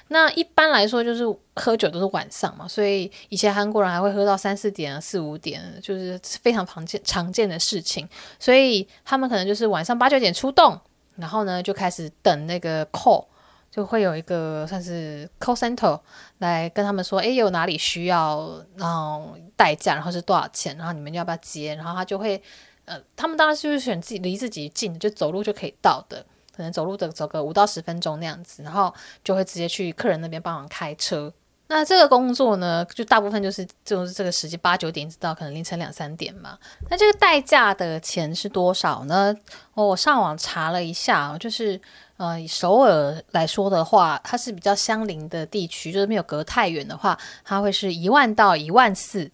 [0.08, 1.24] 那一般来说就是
[1.56, 10.82] 喝酒都是晚上嘛，所以以前韩国人还会喝到三四点、四五点，就是非常常见常见的事情，所以他们可能就是晚上八九点出动。
[11.22, 13.26] 然后呢，就开始等那个 call，
[13.72, 15.98] 就会有一个算是 call center
[16.40, 21.76] 来跟他们说，哎，有哪里需要，然后代驾，然后是多少钱，然后你们要不要接？
[21.76, 22.42] 然后他就会，
[22.86, 31.32] 呃，他们当然就是选自己离自己近，就走路就可以到的，可能走路的走个五到十分钟那样子，然后就会直接去客人那边帮忙开车。
[31.74, 36.58] 那这个工作呢，就大部分就是就是这个时间八九点直到可能凌晨两三点嘛。
[36.90, 39.34] 那这个代驾的钱是多少呢？
[39.74, 41.80] 哦，我上网查了一下，就是
[42.18, 49.32] 呃，以首尔来说的话，它是比较相邻的地区，就是没有隔太远的话，它会是一万到一万四。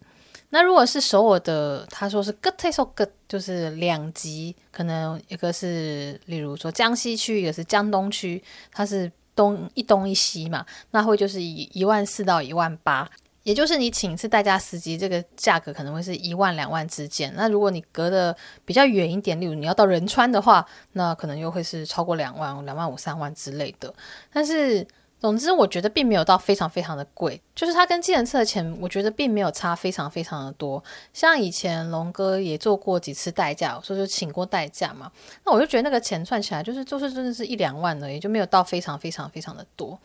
[0.49, 13.09] 那如果是首尔的，他说是 good taste or good，就是两级，可能一个是例如说江西区，一个是江东区，它是东一东一西嘛，那会就是一一万四到一万八，
[13.43, 17.31] 也就是你请一次代驾司机，这个价格可能会是一万两万之间。
[17.37, 23.93] 那如果你隔的比较远一点，例如你要到仁川的话，那可能又会是超过两万、两万五、三万之类的。
[24.33, 24.85] 但是。
[25.19, 30.83] 总之，我觉得并没有到非常非常的贵，就是它跟计程车的钱，我觉得并没有差非常非常的多。
[31.13, 35.11] 像以前龙哥也做过几次代驾，所以就请过代驾嘛，
[35.43, 39.99] 那我就觉得那个钱算起来，就是就是真的是一两万而已，就没有到非常非常非常的多。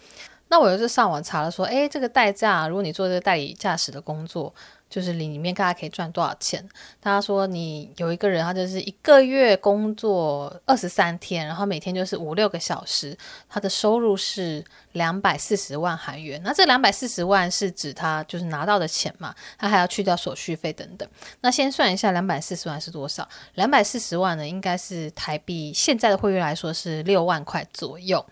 [0.48, 4.52] 那我就是上网查了说，诶，这个代驾，如果你做这个代理驾驶的工作。
[4.92, 6.62] 就是里面大家可以赚多少钱？
[7.00, 13.16] 他说你有一个人，他就是一个月工作二十三天，然后每天就是五六个小时，
[13.48, 16.38] 他的收入是两百四十万韩元。
[16.44, 19.34] 那这两百四十万是指他就是拿到的钱嘛？
[19.56, 21.08] 他还要去掉手续费等等。
[21.40, 23.26] 那先算一下两百四十万是多少？
[23.54, 28.22] 两百四十万呢，应该是台币现在的汇率来说是六万块左右。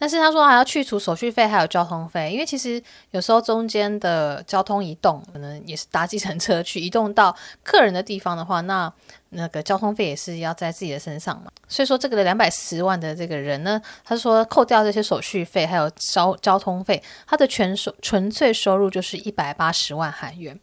[0.00, 8.90] 但是他说还要去除手续费，还有交通费，因为其实有时候中间的交通移动可能也是搭计程车去移动到客人的地方的话，那
[9.28, 11.52] 那个交通费也是要在自己的身上嘛。
[11.68, 20.58] 所以说这个两百十万的这个人呢，他说扣掉这些手续费还有交交通费，他的全收纯粹收入就是一百八十万韩元。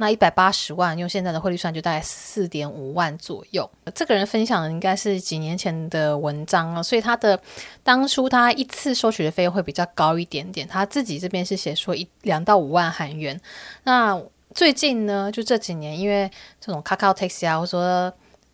[0.00, 3.70] 那一百八十万用现在的汇率算，就大概四点五万左右。
[3.94, 7.38] 这个人分享的应该是几年前的文章了，所以他的
[7.84, 10.66] 当初他一次收取的费用会比较高一点点。
[10.66, 13.38] 他自己这边是写说一两到五万韩元。
[13.84, 14.18] 那
[14.54, 18.10] 最近呢，就这几年，因为这种 Kakao Taxi 啊，或者说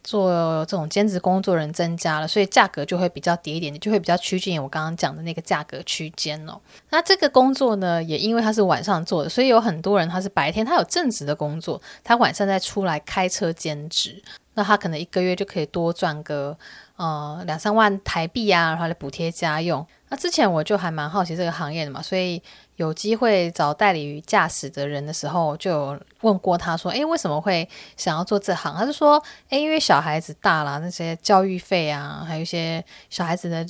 [0.07, 0.31] 做
[0.67, 6.59] 这种兼职工作人增加了，所以价格就会比较低一点，就会比较趋近我刚刚讲的那个价格区间哦。
[6.91, 14.23] 那这个工作呢，也因为他是晚上做的，所以有很多人他是白天他有正职的工作，他晚上再出来开车兼职，
[14.55, 16.57] 那他可能一个月就可以多赚个
[16.97, 19.87] 呃两三万台币啊，然后来补贴家用。
[20.09, 22.41] 那之前我就还蛮好奇这个行业的嘛，所以
[22.77, 33.67] 有机会找代理驾驶的人的时候，就有问过他说：“哎，为什么会想要做这行？”他就说：“哎，因为小孩子大了，那些教育费啊，还有一些小孩子的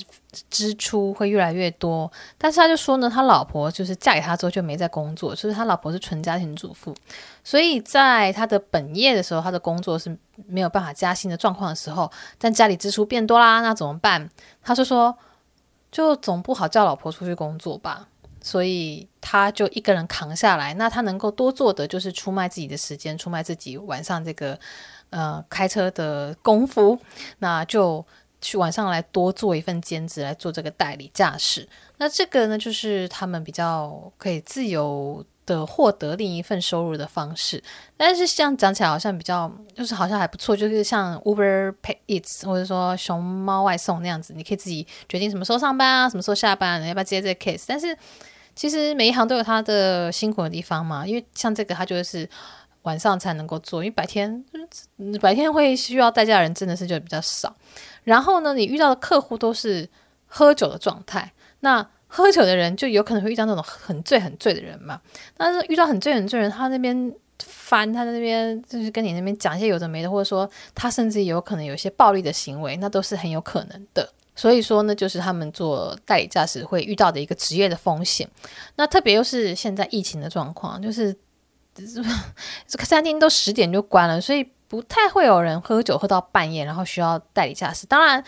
[0.49, 2.11] 支出会越来越多。
[2.37, 6.95] 但是他就说呢，他老婆就是嫁给他之后就没在工作，就是他老婆是纯家庭主妇，
[7.43, 14.29] 所以在他的本业的时候，他的工作是没有办法加薪的状况的时候，但家里支出变多啦，那怎么办？
[14.61, 15.17] 他就说。”
[15.89, 18.09] 就总不好叫老婆出去工作吧，
[18.41, 20.73] 所以他就一个人扛下来。
[20.73, 24.59] 那他能够多做的就是出卖自己的时间，出卖自己晚上这个
[25.11, 26.99] 呃开车的功夫，
[27.39, 28.05] 那就
[28.47, 31.67] 去晚上来多做一份兼职来做这个代理驾驶。
[31.97, 37.61] 那这个呢，就是他们比较可以自由的获得另一份收入的方式，
[37.97, 41.73] 但是这样讲起来好像比较，就是好像还不错，就是像 Uber
[42.07, 47.65] Eats 或者说熊猫外送那样子，你可以自己决定什么时候上班啊，什么时候下班，你要不要接这个 case。
[47.67, 47.97] 但是
[48.55, 52.29] 其实每一行都有它的辛苦的地方嘛，因为像这个它就是
[52.83, 54.43] 晚上才能够做，因为白天
[55.21, 57.55] 白天会需要代驾的人真的是就比较少。
[58.07, 59.87] 然后呢，你遇到的客户都是
[60.25, 61.87] 喝酒的状态，那。
[62.09, 65.01] 喝酒的人就有可能会遇到那种很醉很醉的人嘛，
[65.35, 74.09] 但是遇到很醉很醉的人，他那边翻，他在那边就是跟你那边讲一些有的没的，或者说他甚至有可能有一些暴力的行为，那都是很有可能的。
[74.37, 78.25] 所以说呢，就是他们做代理驾驶会遇到的一个职业的风险。
[78.77, 81.13] 那特别又是现在疫情的状况，就是
[81.75, 87.85] 这个 餐厅都十点就关了，所以不太会有人喝酒喝到半夜，然后需要代理驾驶。
[87.85, 88.23] 当然。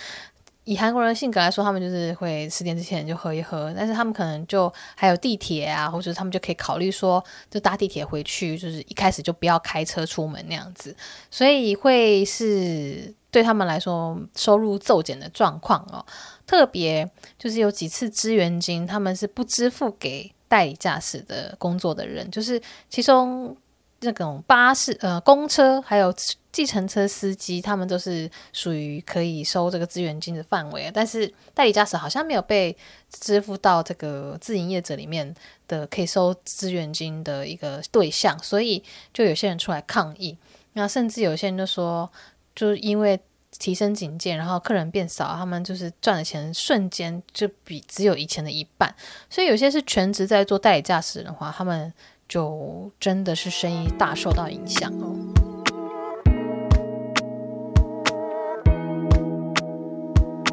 [0.65, 10.95] 以韩国人的性格来说，他们就是会十点之前就喝一喝，但是他们可能就还有地铁啊，或者他们就可以考虑说，就搭地铁回去，就是一开始就不要开车出门那样子，
[11.31, 16.05] 所以会是对他们来说收入骤减的状况哦。
[16.45, 23.57] 特别就是有几次支援金，他们是不支付给代理驾驶的工作的人，就是其中。
[24.01, 26.13] 那种巴士、呃，公车还有
[26.51, 32.75] 计程车司机，他们都是属于可以收这个资源金的范围，但是代理驾驶好像没有被
[33.11, 35.33] 支付到这个自营业者里面
[35.67, 38.81] 的可以收资源金的一个对象，所以
[39.13, 40.37] 就有些人出来抗议。
[40.73, 42.09] 那甚至有些人就说，
[42.55, 43.19] 就是因为
[43.59, 48.95] 提升警戒，然后客人变少，他们就是赚的钱瞬间就比只有以前的一半。
[49.29, 51.93] 所以有些是全职在做代理驾驶的话，他们。
[52.29, 55.15] 就真的是生意大受到影响哦。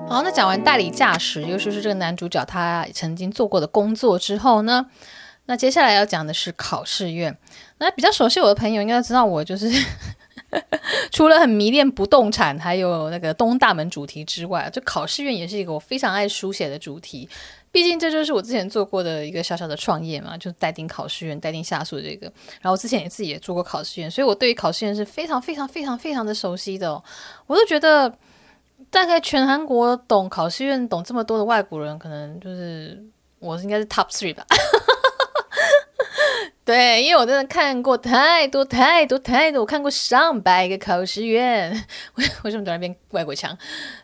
[0.09, 4.87] 好，那讲完代理驾驶，尤其是这个男主角他曾经做过的工作之后呢，
[5.45, 7.37] 那接下来要讲的是考试院。
[7.77, 9.71] 那比较熟悉我的朋友应该知道，我就是
[11.13, 17.29] 除了很迷恋不动产，还有那个东大门主题之外，就考试院也是一个我非常爱书写的主题。
[17.77, 22.27] 毕竟这就是我之前做过的一个小小的创业嘛，就是待定考试院、待定下属这个。
[22.63, 27.05] 然后之前也自己也做过考试院，所以我对于考试院是非常非常非常非常的熟悉的哦。
[27.47, 28.11] 我都觉得，
[28.89, 33.05] 大概全韩国懂考试院懂这么多的外国人，可能就是
[33.41, 34.43] 我应该是 top three 吧。
[36.67, 41.71] 对，因为我真的看过太多太多太多，我看过上百个考试院。
[42.17, 43.57] 为为什么突然变外国腔？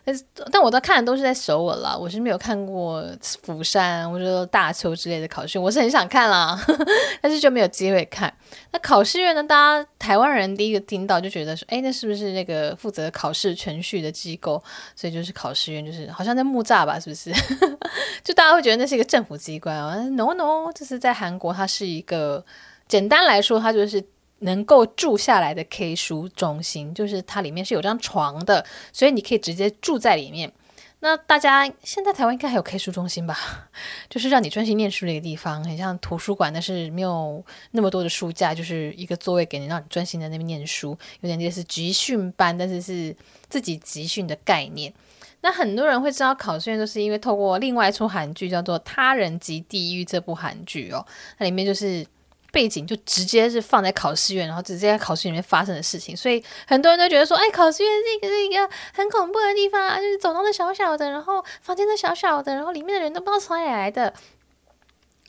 [0.05, 3.05] 但是，但我都看的都是在首尔啦，我是没有看过
[3.41, 5.63] 釜山或者说大邱之类的考试院。
[5.63, 6.57] 我是很想看啦，
[7.19, 8.33] 但是就没有机会看。
[8.71, 9.43] 那考试院呢？
[9.43, 14.63] 大家台湾人第一个听到就觉得说，哎，那是不是那个负责考试程序的机构？
[14.95, 16.97] 所以就是考试院，就是好像在木栅吧？
[16.97, 17.29] 是不是？
[18.23, 22.45] 就大家会觉得那是一个政府机关啊？No No，这是在韩国，它是一个。
[22.93, 24.05] 简单来说，它就是
[24.41, 30.53] 能够住下来的 K 书中心，就是它里面是有张床的，所以你可以直接住在里面。
[30.99, 33.35] 那大家现在台湾应该还有 K 书中心吧？
[34.11, 43.15] 就是让你专心念书的一个地方，很像图书馆，但是没有那么多的书架，就是一个座位给你，让你专心在那边念书，有点类似集训班，但是是
[43.49, 44.93] 自己集训的概念。
[45.41, 51.03] 那很多人会知道考试院，都是因为透过另外一出韩剧叫做《他人及地狱》这部韩剧哦，
[51.39, 52.05] 那里面就是。
[52.53, 64.13] 背景就直接是放在考试院，然后直接在考试里面发生的事情，所以很多人都觉得说，哎，考试院是一个是一个很恐怖的地方啊，就是走廊的小小的，然后房间的小小的，然后里面的人都不知道从哪里来的。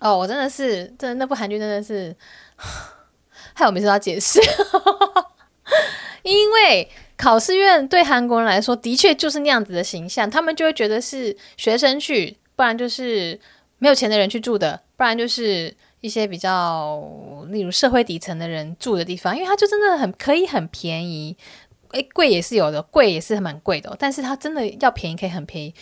[0.00, 2.14] 哦，我真的是，真的那部韩剧真的是，
[3.54, 4.38] 害我每次都要解释，
[6.22, 13.40] 因为考试院对韩国人来说的确就是那样子的形象，他们就会觉得是学生去，不然就是
[13.78, 15.74] 没有钱的人去住的，不然就是。
[16.04, 17.02] 一些比较，
[17.48, 21.34] 例如社会底层的人住的地方，因为它就真的很可以很便宜，
[21.92, 25.74] 诶，贵也是有的，贵也是蛮贵的，但是它真的要便宜可以很便宜。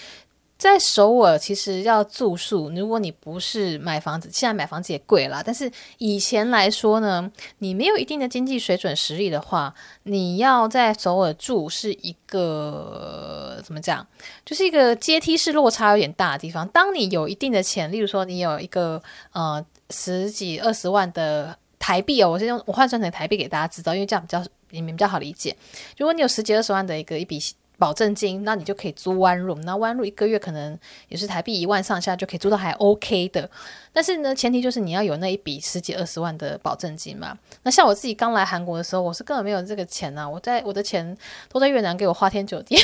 [0.57, 5.43] 在首尔，其实要住宿，如果你不是买房子，现在买房子也贵啦。
[5.45, 14.07] 但是以前来说呢，你没有一定的经济水准实力的话，你要在首尔住是一个怎么讲？
[14.47, 16.69] 就是一个阶梯式落差有点大的地方。
[16.69, 25.55] 当你有一定的钱，例如说你有一个呃十几二十万的台币哦，我是用我换算成台币给大家知道，因为这样比较你们比较好理解。
[25.99, 27.39] 如果你有十几二十万的一个一笔。
[27.79, 30.79] 保证金，那你就可以租 one room，那 one room 一个月可能
[31.09, 33.51] 也是台币一万上下，就可以租到还 OK 的。
[33.93, 37.37] 但是呢，前提就是你要有那一笔十几二十万的保证金嘛。
[37.65, 41.17] 那像我自己刚来韩国的时候，我是根本没有这个钱呐、啊，我在我的钱
[41.49, 42.77] 都在越南给我花天酒地，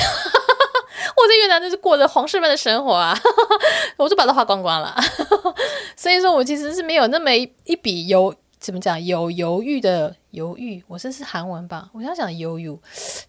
[1.22, 3.18] 我在越南就是过着皇室般的生活啊，
[3.98, 4.94] 我就把它花光光了。
[5.96, 9.02] 所以说我其实是没有那么一笔有怎么讲？
[9.04, 11.88] 有犹豫的犹豫，我这是韩文吧？
[11.92, 12.68] 我想讲犹豫，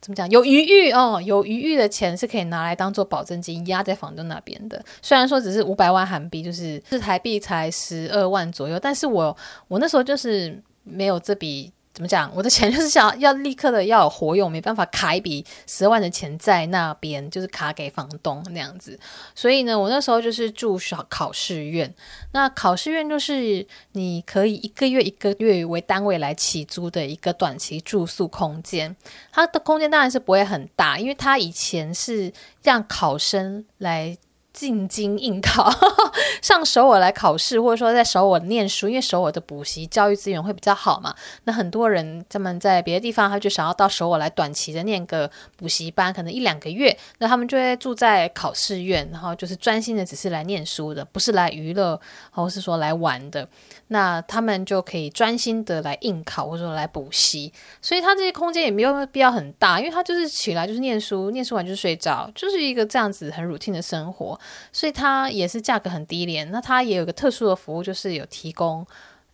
[0.01, 0.29] 怎么讲？
[0.29, 4.83] 有余裕哦，有余裕的钱是可以拿来当做保证金压在房东那边的。
[5.01, 9.35] 虽然说只是五百万韩币，就是是台币才十二万左右，但是我
[9.67, 11.71] 我那时候就是没有这笔。
[11.91, 12.31] 怎么讲？
[12.33, 18.97] 我的钱就是想要立刻的要有活用，没办法卡一笔十万的钱在那边，就是卡给房东那样子。
[19.35, 21.93] 所以呢，我那时候就是住小考试院。
[22.31, 28.95] 那考试院就是你可以一个月一个月为单位来起租的一个短期住宿空间。
[29.31, 32.31] 它的空间当然是不会很大，因为它以前是
[32.63, 34.17] 让考生来。
[34.59, 35.71] 进京应考，
[36.43, 41.15] 上首尔来考试，或者说在首尔念书，因为首尔的补习教育资源会比较好嘛。
[41.45, 51.97] 那很多人他们在别的地方，他就想要到首尔来短期的念个补习班，可能一两个月，那他们就会住在考试院，然后就是专心的只是来念书的，不是来娱乐，
[52.29, 53.47] 或是说来玩的。
[53.87, 57.53] 那他们就可以专心的来应考，或者说来补习。
[57.81, 64.37] 所以他这些空间也没有必要很大，因为他就是起来就是念书，念书完就睡觉，就是一个这样子很 routine 的生活。
[64.71, 68.85] 所以它也是价格很低廉，那它也有个特殊的服务，就是有提供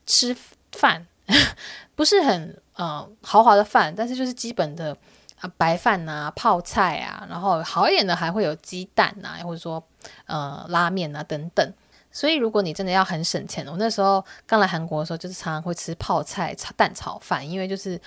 [0.05, 0.36] 吃
[0.72, 1.05] 饭，
[1.95, 4.95] 不是很呃豪华的饭，但是就是基本的
[5.41, 9.84] 啊、白饭啊、泡菜啊，然后好一点的还会有鸡蛋啊，或者说
[10.26, 11.74] 呃拉面啊等等。
[12.11, 17.99] 所以，如果你真的要很省钱，我那时候刚来韩国的时候，就是常常会吃泡菜炒蛋炒饭，因为就是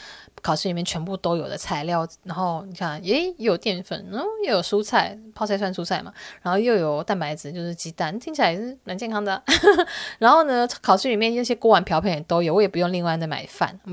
[0.43, 2.07] 考试里面全部都有的材料。
[2.25, 6.13] 然后你看，诶，有淀粉，然后又有蔬菜，泡菜算蔬菜嘛，
[6.43, 9.43] 然后又有蛋白质，就是鸡蛋，听起来是蛮健康的。
[10.19, 13.93] 然后呢，考试里面那些锅碗瓢盆也都有，我也不用另外再买饭，不，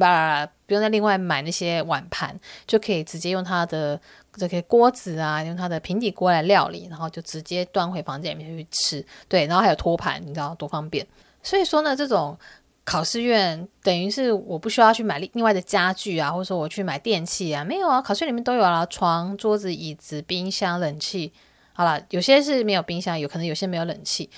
[0.67, 2.35] 不用再另外买那些碗盘，
[2.65, 3.99] 就可以直接用它的。
[4.37, 9.05] 这个锅子啊，用它的平底锅来料理，然后就直接端回房间里面去吃。
[9.29, 11.07] 对，然后还有托盘，你知道多方便。
[11.41, 12.37] 所以说呢，这种
[12.85, 21.33] 考试院等于是我不需要去买另另外的家具啊，或者说我去买电器啊，没有啊，考试院里面都有啊，床、桌子、椅子、冰箱、冷气。
[21.73, 24.29] 好了，有些是没有冰箱，有可能有些没有冷气。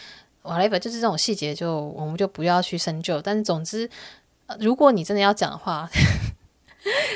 [0.41, 3.21] whatever，就是这种细节就我们就不要去深究。
[3.21, 3.87] 但是总之，
[4.59, 5.87] 如果你真的要讲的话。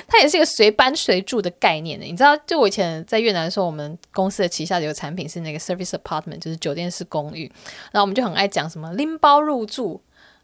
[0.05, 7.49] 它也是一个随搬随住的概念的，你知道，就我以前在越南的时候，我们公司的旗下有个产品是那个 service apartment，就是酒店式公寓，
[7.93, 10.01] 然后我们就很爱讲什么拎包入住，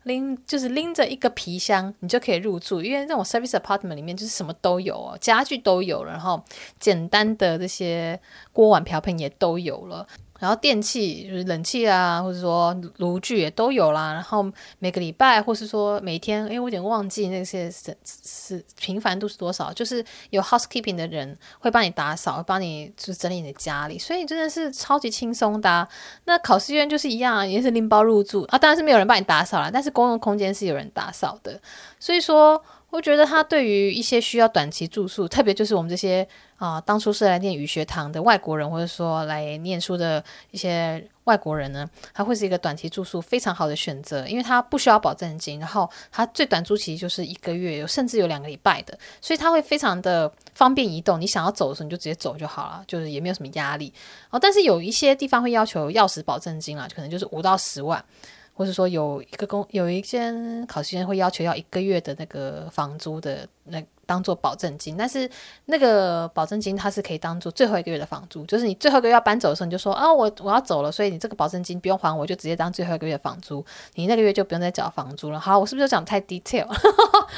[0.08, 6.44] 拎就是拎着一个皮箱，你就可以入住，因为那种 service apartment 里面就是什么都有哦，家具都有了，然后
[6.80, 8.20] 简单的这些
[8.52, 10.08] 锅碗瓢盆也都有了。
[10.40, 14.14] 然后电器就是冷气啊，或者说炉具也都有啦。
[14.14, 14.46] 然后
[14.80, 19.74] 每个礼拜，或是说每天，哎，我有点忘记那些是是频繁度是多少。
[19.74, 25.88] 就是有 housekeeping 的人会帮你打扫，会帮你就是整理你的家里，所以真的是超级轻松的。
[26.26, 31.60] 那考试院就是一样，也是拎包入住啊，当然是没有人帮你打扫啦，但是公共空间是有人打扫的。
[32.00, 36.28] 所以说，我觉得他对于一些需要短期住宿，特别就是我们这些。
[36.58, 51.22] 啊、当初是来念语学堂的外国人，或者说来念书的一些外国人呢，他会是一个短期住宿非常好的选择，因为他不需要保证金，然后他最短租期就是一个月，有甚至有两个礼拜的，所以他会非常的方便移动。
[51.22, 53.94] 你想要走的时候，你就直接走就好了，就是也没有什么压力。
[54.32, 58.04] 哦，但是有一些地方会要求钥匙保证金啊，可能就是五到十万，
[58.58, 63.82] 或者说有一个公有一间考试院会要求要一个月的那个房租的那。
[64.08, 65.30] 当做保证金，但是
[65.66, 75.38] 那个保证金它是可以当做最后一个月的房租，就是你最后一个月要搬走的时候，你就说啊，我我要走了，所以你这个保证金不用还，我就直接当最后一个月的房租，你那个月就不用再缴房租了。
[75.38, 76.74] 好，我是不是讲太 detail？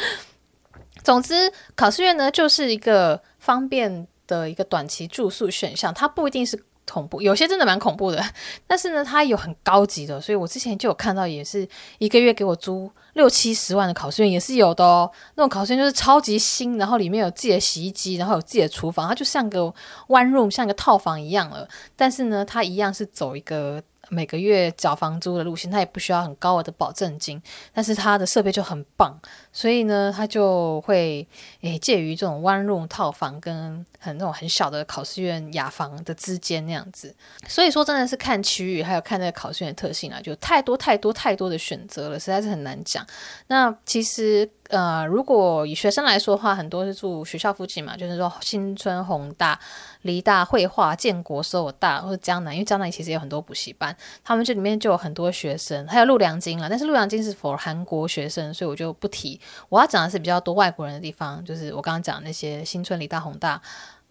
[1.03, 6.63] 总之，考试院呢就是一个方便的一个短期住宿选项，它不一定是。
[6.89, 8.23] 恐怖，有些真的蛮恐怖的，
[8.67, 11.67] 但是呢，它有很高级的，所以我之前就有看到，也是
[11.97, 15.09] 一个月给我租六七十万的考试院也是有的哦。
[15.35, 19.61] 那种考试院就是超级新，然后里面有自己的洗衣机，然后有自己的厨房，它就像个
[20.07, 21.67] one room，像个套房一样了。
[21.95, 23.81] 但是呢，它一样是走一个。
[24.09, 27.41] 每个月缴房租的路线，它也不需要很高额的保证金，
[27.73, 29.17] 但是它的设备就很棒，
[29.53, 31.27] 所以呢，它就会
[31.61, 37.15] 诶介于这种 one room 套房跟很那种很小的考试院雅房的之间那样子。
[37.47, 43.05] 所以说，真的是看区域，还有看那个考试院的特性啊，就太多太多太多的选择了，实在是很难讲。
[43.47, 44.49] 那其实。
[44.69, 49.59] 呃，如果以学生来说的话，很多是住学校附近嘛，就是说新春、宏大、
[50.03, 59.41] 梨大、绘画、建国、首尔大或者江南，因为江南其实有很多补习班，他们这里面就有很多学生，还有陆良金了，但是陆良金是 for 韩国学生，所以我就不提。
[59.69, 63.59] 我要讲的是比较多外国人的地方，就是我刚刚讲那些新春、梨大、宏大、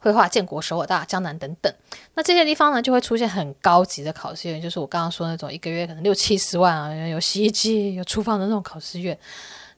[0.00, 1.72] 绘画建国、首尔大、江南等等。
[2.14, 9.16] 那这些地方呢，就会出现很高级的考试院，就是我刚刚说那种一个月可能六七十万啊，有洗衣机、有厨房的那种考试院。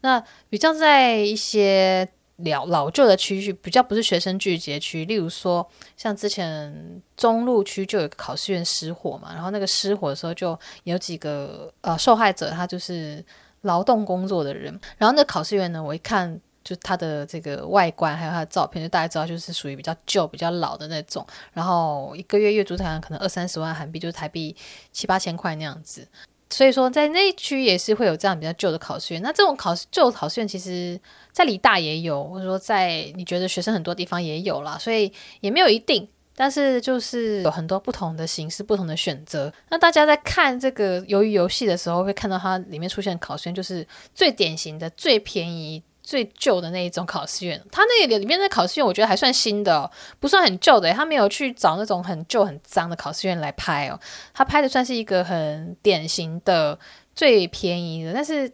[0.00, 13.22] 那比较在一些老老旧的区域，比较不是学生聚集区，例如说像之前中路区就有个考试院失火嘛，然后那个失火的时候就有几个呃受害者，他就是
[13.62, 24.56] 劳动工作的人，然后那考试院呢，我一看就他的这个外观还有他的照片，就大家知道就是属于比较旧、比较老的那种，然后一个月月租台可能二三十万韩币，就是台币
[24.92, 26.08] 七八千块那样子。
[26.50, 29.22] 所以说，在那一区也是会有这样比较旧的考试院。
[29.22, 31.00] 那这种考试旧的考试院，其实
[31.32, 36.08] 在理大也有，或者说在你觉得学生很多地方也有啦，所以也没有一定。
[36.36, 39.52] 但是就是有很多不同的形式、不同的选择。
[39.68, 45.82] 那大家在看这个鱿鱼游戏的时候，会看到它里面出现考试院，就是最典型的、最便宜。
[46.10, 49.88] 最旧的那一种考试院，它那里里面的考试院，我觉得还算新的，
[50.18, 50.92] 不算很旧的。
[50.92, 54.00] 他没有去找那种很旧、很脏的考试院来拍哦，
[54.34, 56.76] 他拍的算是一个很典型的、
[57.14, 58.52] 最便宜的，但是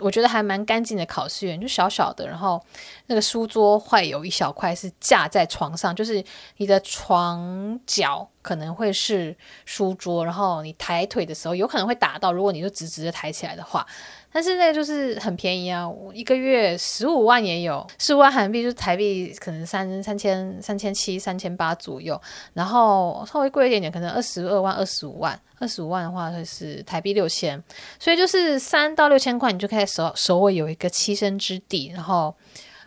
[0.00, 2.62] 我觉得还蛮干净的考试院，就小小的，然后
[3.06, 6.22] 那个书桌会有一小块是架在床上，就是
[6.58, 9.34] 你的床脚可能会是
[9.64, 13.86] 书桌，然后你抬腿的时候有可能会打到，如果你就直直的抬起来的话。
[14.32, 22.20] 但是那个就是很便宜啊，我一个月十五万也有，十五万韩币就是台币可能三三千三千七三千八左右，
[22.54, 27.60] 然后稍微贵一点点，可能二十二万二十五万，二十五万的话就是台币六千，
[27.98, 32.32] 所以就是三到六千块，你就可以手首尾有一个栖身之地，然后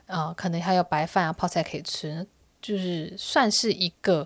[0.05, 2.25] 呃可能还有白饭啊泡菜可以吃，
[2.61, 4.25] 就是算是一个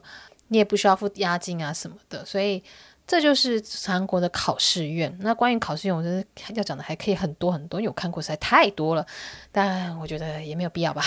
[0.49, 2.63] 你也不需要付押金啊什么的，所以。
[3.07, 5.17] 这就是韩国的考试院。
[5.21, 9.05] 那关于考试院，我觉得要讲的还可以很多很多，因为我看过实在太多了。
[9.51, 11.01] 但我觉得也没有必要吧。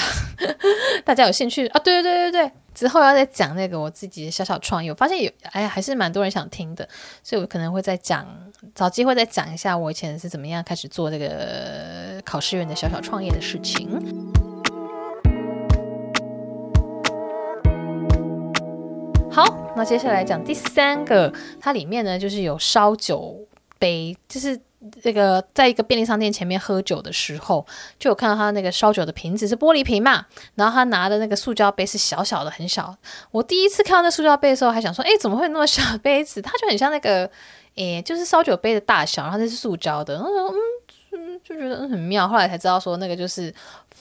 [1.05, 1.81] 大家有兴趣啊？
[1.81, 6.89] 对对对对对，之后要再讲那个我自己的小小创业，我发现有哎呀，还是蛮多人想听的，
[7.23, 8.27] 所以我可能会再讲，
[8.75, 14.40] 找机会再讲一下我以前是怎么样开始做这个考试院的小小创业的事情。
[19.81, 23.35] 那接下来讲第三个，它里面呢就是有烧酒
[23.79, 24.61] 杯，就是
[25.01, 27.67] 这个在一个便利商店前面喝酒的时候，
[27.99, 32.95] 就有看到他那个烧酒的瓶子是玻璃瓶嘛，然后他拿的那个塑胶杯是小小的，很小。
[33.31, 36.43] 我第一次看到那塑胶杯的时候，还想说，哎，怎么会那么小杯子？
[36.43, 37.31] 它就很像那个，
[37.77, 40.55] 诶，就是烧酒杯的大小，然后那是塑胶的，然后嗯。
[41.13, 43.53] 嗯，就觉得嗯很妙，后来才知道说那个就是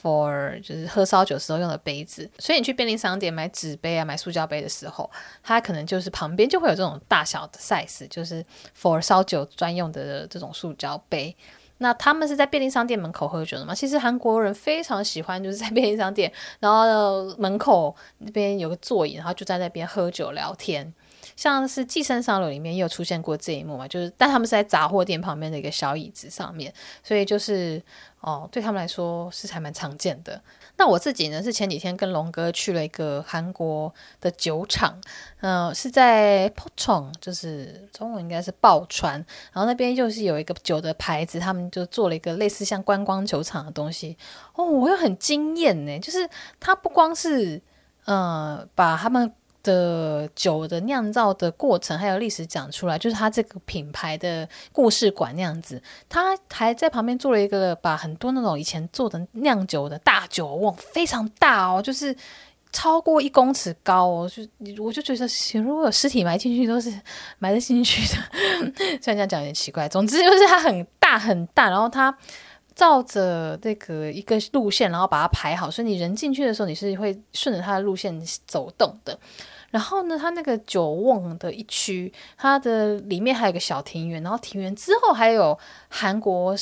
[0.02, 5.10] for 就是喝烧酒时候用的杯子，所以你去便利商店买纸杯啊、买塑胶杯的时候，
[5.42, 8.44] 它可能就是旁边就会有这种大小的 size，就是
[8.80, 11.36] for 烧酒专用的这种塑胶杯。
[11.82, 13.74] 那他们是在便利商店门口喝酒的吗？
[13.74, 20.92] 其实韩国人非常喜欢就是在便利商店，然后门口那边有个座椅，然后就在那边喝酒聊天。
[21.40, 26.70] 像是《寄生上流》里面也有出现过这一幕嘛，就是但他们是在杂货店旁边的一个小椅子上面，
[27.02, 27.82] 所以就是
[28.20, 30.38] 哦，对他们来说是还蛮常见的。
[30.76, 34.94] 那我自己呢，是前几天跟龙哥去了一个韩国的酒厂，
[35.40, 39.14] 嗯、是在 Pocheon，就是中文应该是抱川，
[39.54, 44.14] 然后那边就是有一个酒的牌子，他们就做了一个类似像观光酒厂的东西。
[44.56, 46.28] 哦，我又很惊艳呢，就是
[46.60, 47.62] 它不光是
[48.04, 49.32] 嗯、把他们。
[49.62, 55.82] 的酒的酿造的过程还有历史讲出来，就是他这个品牌的故事馆那样子。
[56.08, 62.14] 他还在旁边做了一个，把很多那种以前做的酿酒的大酒瓮，非常大哦，就是
[62.72, 64.28] 超过一公尺高哦。
[64.28, 64.42] 就
[64.82, 65.26] 我就觉得，
[65.62, 66.92] 如果有尸体埋进去，都是
[67.38, 68.22] 埋得进去的。
[69.00, 72.16] 虽然这样讲有点奇怪，总之就是它很大很大，然后它。
[72.80, 79.18] 照着这个一个路线，然后把它排好，所以你人进去的时候，你是会顺着它的路线走动的。
[79.70, 85.58] 然后呢，它那个酒瓮的一区，它的里面还有个小庭园，然后庭园之后还有
[85.90, 86.56] 韩国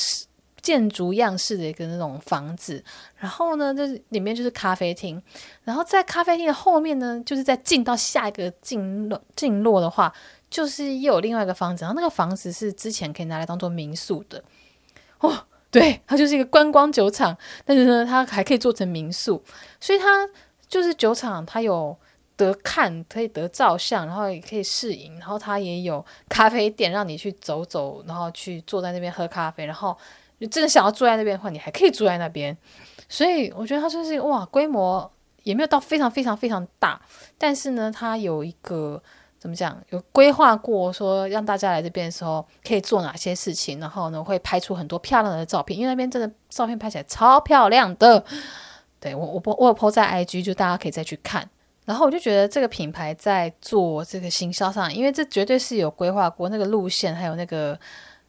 [0.60, 2.82] 建筑样式的一个那种房子。
[3.14, 5.22] 然后呢，这里面就是咖啡厅。
[5.62, 10.12] 然后在咖啡厅的后面呢，就是在进到下一个进落进落的话，
[10.50, 11.84] 就是又有另外一个房子。
[11.84, 14.42] 然后那个房子是之前可以拿来当做民宿的，
[15.20, 15.44] 哦。
[15.72, 19.42] 对，它就是一个观光酒厂，但是呢，它还可以做成民宿，
[19.78, 20.26] 所以它
[20.66, 21.94] 就是酒厂，它有
[22.36, 29.94] 得看，可以得照相，然后也可以试饮，然后它也有咖啡店让你去走走，然后去坐在那边喝咖啡，然后
[30.38, 32.56] 你真的想要住在那边的话，你还可以住在那边，
[33.08, 35.10] 所以我觉得它算是哇，规模
[35.42, 36.98] 也没有到非常非常非常大，
[37.36, 39.02] 但是呢，它有一个。
[39.38, 39.80] 怎么讲？
[39.90, 48.24] 有规划过说让大家来这边的时候可以做哪些事情，然后呢会拍出很多漂亮的照片，因为那边真的照片拍起来超漂亮的。
[49.00, 51.48] 对，我我我有 po 在 IG，就大家可以再去看。
[51.84, 57.78] 然后我就觉得这个品牌在做这个行销上，因为这绝对是有规划过那个路线，还有那个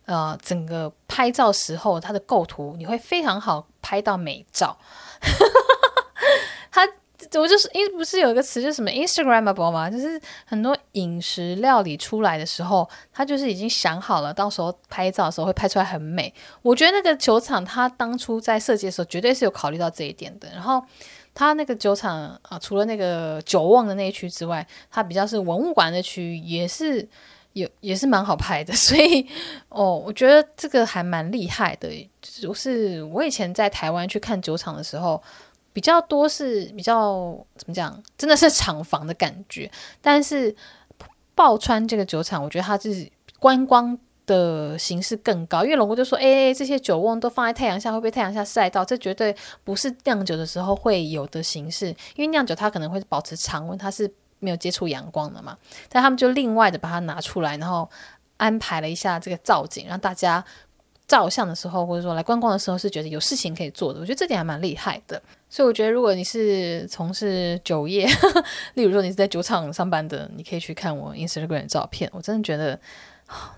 [0.06, 4.78] 呃整个拍照时候它的构图，你会非常好拍到美照。
[6.72, 6.88] 它
[7.36, 9.90] 我就是因不是有一个词，就是什么 Instagramable 吗？
[9.90, 16.34] 就是很多饮食料理出来的时候，他就是已经想好了，到时候拍照的时候会拍出来很美。
[16.62, 20.48] 我觉得那个酒厂，他当初在设计的时候，绝对是有考虑到这一点的。
[20.54, 20.84] 然后。
[21.32, 27.08] 他那个酒厂啊，除了那个酒瓮的那一区之外，它比较是文物馆的区域，也是
[27.54, 28.74] 有也是蛮好拍的。
[28.74, 29.26] 所以
[29.70, 31.88] 哦，我觉得这个还蛮厉害的。
[32.20, 35.22] 就是我以前在台湾去看酒厂的时候，
[35.80, 39.72] 比较多是比较怎么讲，真的是厂房的感觉。
[40.02, 40.54] 但是
[41.34, 43.10] 报川这个酒厂，我觉得它是
[43.40, 43.98] 观光。
[44.30, 51.88] 的形式更高，因为龙哥就说：“哎，这些酒瓮都放在太阳下，会被太阳下晒到，这绝对不是酿酒的时候会有的形式。
[51.88, 54.08] 因为酿酒它可能会保持常温，它是
[54.38, 55.58] 没有接触阳光的嘛。
[55.90, 57.90] 但他们就另外的把它拿出来，然后
[58.38, 60.46] 安排了一下这个造景，让大家
[61.10, 64.00] 照相的时候，或者说来观光的时候，是觉得有事情可以做的。
[64.00, 65.22] 我觉得这点还蛮厉害的。
[65.50, 68.08] 所以我觉得，如果你是从事酒业，
[68.76, 72.80] 例如说你是在酒厂上班的，你可以去看我 Instagram 的照片，我真的觉得。”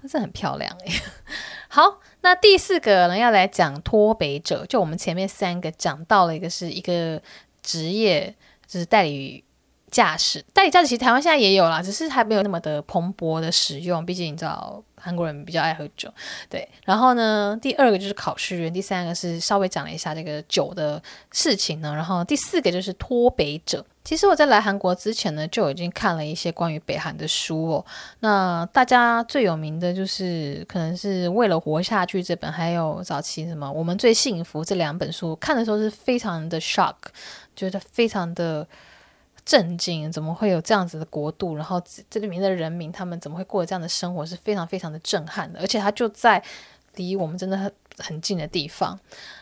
[0.02, 0.93] 那这很漂亮哎，
[1.70, 7.22] 好，那第四个呢，要来讲脱北者，就我们前面三个讲到了一个是一个
[7.64, 8.36] 职业，
[8.68, 9.41] 就是代理
[9.89, 14.84] 驾驶，代理驾驶其实台湾现在也有啦，只是还没有那么的蓬勃的使用，毕竟你知道。
[15.02, 16.08] 韩国人比较爱喝酒，
[16.47, 16.68] 对。
[16.86, 21.93] 然后呢，第二个就是考试员，第三个是稍微讲了一下这个酒的事情呢。
[21.93, 23.86] 然后第四个就是脱北者。
[24.04, 27.86] 其实我在来韩国之前呢，就已经看了一些关于北韩的书哦。
[28.20, 36.95] 那大家最有名的就是可能是为了活下去这本，还有早期什么我们最幸福这两本书，看的时候是非常的 shock，
[37.56, 38.68] 觉得非常的。
[39.46, 40.12] 震惊！
[40.12, 41.56] 怎么会有这样子的国度？
[41.56, 44.26] 然后这里面的人民，他们怎么会过这样的生活？
[44.26, 45.60] 是非常非常的震撼的。
[45.60, 46.42] 而且他就在
[46.96, 49.00] 离我们真的很很近的地方。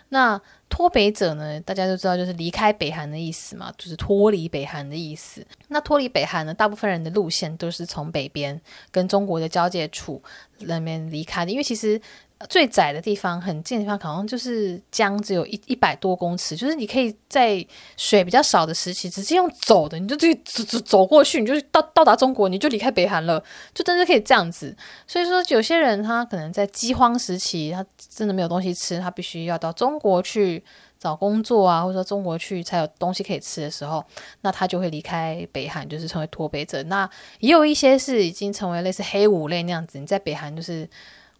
[0.10, 1.60] 那脱北者呢？
[1.62, 5.46] 大家都知道，就是离开北韩的意思嘛，就是脱离北韩的意思。
[5.68, 6.54] 那脱离北韩呢？
[6.54, 8.60] 大部分人的路线都是从北边
[8.92, 10.22] 跟中国的交界处
[10.60, 12.02] 那边离开的，因为其实。
[12.48, 17.66] 最窄的地方，很近的地方，好像就是江，只有一一百多公尺，就是你可以在
[17.98, 24.74] 水比较少的时期，直接用走的，你就自己走走走过去，你就到到达中国，你就离开北韩了，就真的可以这样子。
[25.06, 30.64] 所以说，有些人他可能在饥荒时期，他真的没有东西吃，他必须要到中国去
[30.98, 34.02] 找工作啊，或者说中国去才有东西可以吃的时候，
[34.40, 36.82] 那他就会离开北韩，就是成为脱北者。
[36.84, 37.10] 那
[37.40, 40.90] 也有一些是已经成为类似黑五类那样子，你在北韩就是。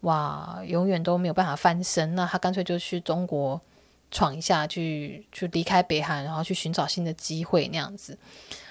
[0.02, 3.60] 哇，永远都没有办法翻身，那他干脆就去中国
[4.12, 8.18] 闯一下，去去离开北韩，然后去寻找新的机会那样子。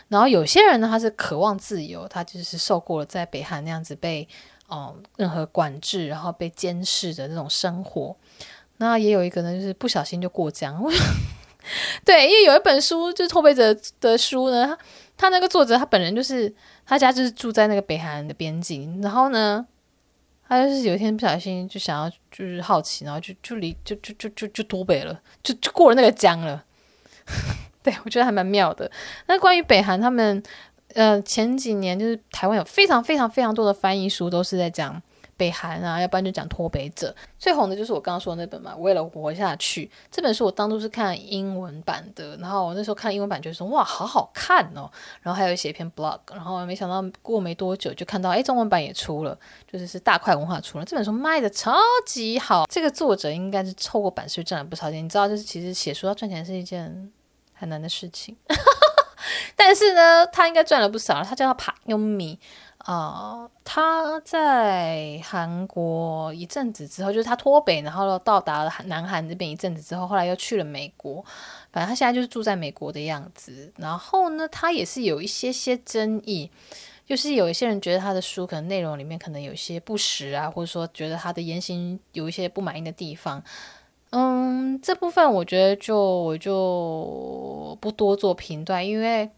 [0.09, 4.27] 然后有些人呢，他是渴望自由，他就是受过了在北韩那样子被
[4.69, 8.17] 哦、任何管制，然后被监视的那种生活。
[8.79, 10.83] 那也有一个呢，就是不小心就过江。
[12.07, 14.79] 对，因为有一本书就是脱北者的书呢，他
[15.17, 16.51] 他那个作者他本人就是
[16.87, 19.67] 他家就是住在那个北韩的边境，然后呢。
[20.49, 26.65] 他就是有一天不小心就想要，就是好奇，然后就就离就就就就就脱北了，就就过了那个江了。
[27.83, 28.91] 对，我觉得还蛮妙的。
[29.27, 30.43] 那关于北韩，他们
[30.95, 35.01] 呃前几年就是台湾有非常非常非常多的翻译书，都是在讲。
[35.39, 37.15] 北韩啊，要不然就讲脱北者。
[37.39, 39.91] 最红的就是我刚刚说的那本嘛，为了活下去。
[40.11, 44.91] 这本书我当初是看英文版的，然后我那时候看英文版，就说哇，好好看哦。
[45.23, 49.39] 然后还有写一篇 blog，然后没想到过没多久就看到，哎，中文版也出了，
[49.71, 52.67] 就是是大块文化出了这本书，卖的超级好。
[52.69, 55.05] 这个作者应该是凑过版税赚了不少钱。
[55.05, 57.11] 你知道，就是其实写书要赚钱是一件
[57.55, 58.37] 很难的事情，
[59.55, 61.23] 但是呢，他应该赚了不少。
[61.23, 62.39] 他叫他帕优米。
[62.91, 71.23] 啊、他在韩国一阵子之后，就是他脱北，然后到达了南韩这边一阵子之后，后来又去了美国。
[71.71, 73.71] 反正他现在就是住在美国的样子。
[73.77, 76.51] 然后呢，他也是有一些些争议，
[77.05, 83.45] 就是有一些人觉得他的书可能内容里面可能有一些不实啊，或者说觉得他的言行有一些不满意的地方。
[84.13, 89.31] 嗯，这部分我觉得就我就不多做评断，因为。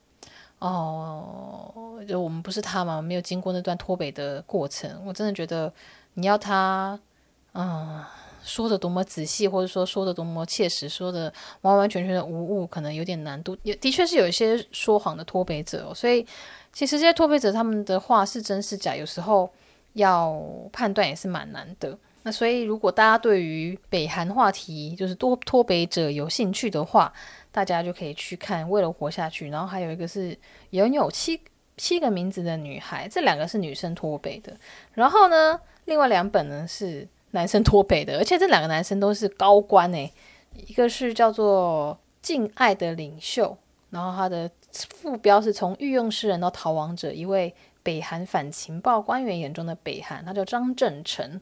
[0.60, 5.02] 哦，就我们不是他嘛，没有经过那段脱北的过程。
[5.06, 5.72] 我真的觉得
[6.14, 6.98] 你要他，
[7.54, 8.04] 嗯，
[8.44, 11.32] 说的多么仔细，或者说说的多么切实，说的
[11.62, 13.56] 完完全全的无误，可能有点难度。
[13.62, 16.26] 也的确是有一些说谎的脱北者哦，所以
[16.72, 19.50] 其实这些脱北者他们的话是真是假，有时候
[19.94, 20.38] 要
[20.70, 21.98] 判断也是蛮难的。
[22.22, 27.10] 那所以如果大家对于北韩话题就是多脱北者有兴趣的话，
[27.52, 28.68] 大家就可以去看。
[28.68, 30.36] 为了活下去，然后还有一个是
[30.70, 31.40] 拥有七
[31.76, 34.56] 七个名字的女孩，这两个是女生脱北的。
[34.94, 40.12] 然后呢，另外两本呢是男生脱北的，而且这两个男生都是高官诶，
[40.66, 43.46] 一个是叫做《敬爱的领袖》，
[43.90, 51.40] 然后他的副标是从御用诗人到逃亡者，一位北韩反情报官员眼中的北韩，他叫张正成。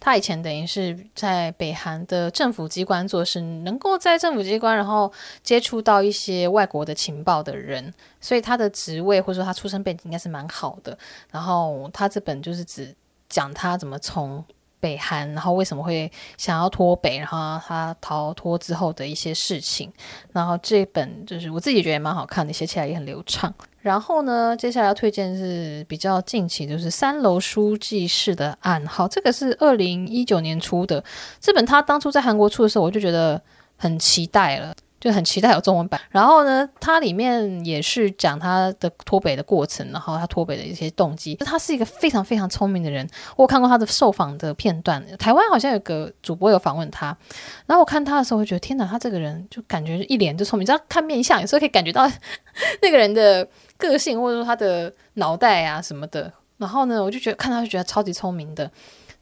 [0.00, 10.96] 他以前等于是在北韩的政府机关做事，能够在政府机关然后接触到一些外国的情报的人，所以他的职位或者说他出身背景应该是蛮好的。
[11.30, 12.96] 然后他这本就是只
[13.28, 14.42] 讲他怎么从
[14.80, 19.92] 北韩，然后为什么会想要脱北，然后他逃脱之后的一些事情。
[20.32, 23.52] 然后这本就是我自己觉得也蛮好看的，写起来也很流畅。
[23.80, 29.06] 然后呢，接下来要推荐是比较近期，就是三楼书记室的暗号。
[29.06, 31.02] 这个是二零一九年出的
[31.40, 33.40] 这本，他当初在韩国出的时候，我就觉得
[33.76, 34.74] 很期待了。
[35.00, 36.00] 就很期待有中文版。
[36.10, 41.34] 然后呢，它里面也是讲他的脱北的过程，然后他脱北的一些动机。
[41.36, 43.08] 他是一个非常非常聪明的人。
[43.36, 47.06] 我有看过他的受访的片段，台湾好像有个主播有访问他。
[47.66, 50.66] 然后我看他的时候，我觉得天哪，他这个人就感觉一脸就聪明。
[50.66, 52.06] 只要看面相，有时候可以感觉到
[52.82, 53.48] 那个人的
[53.78, 56.32] 个性，或者说他的脑袋啊什么的。
[56.58, 58.70] 然后呢，我就觉得看他就觉得超级聪明的。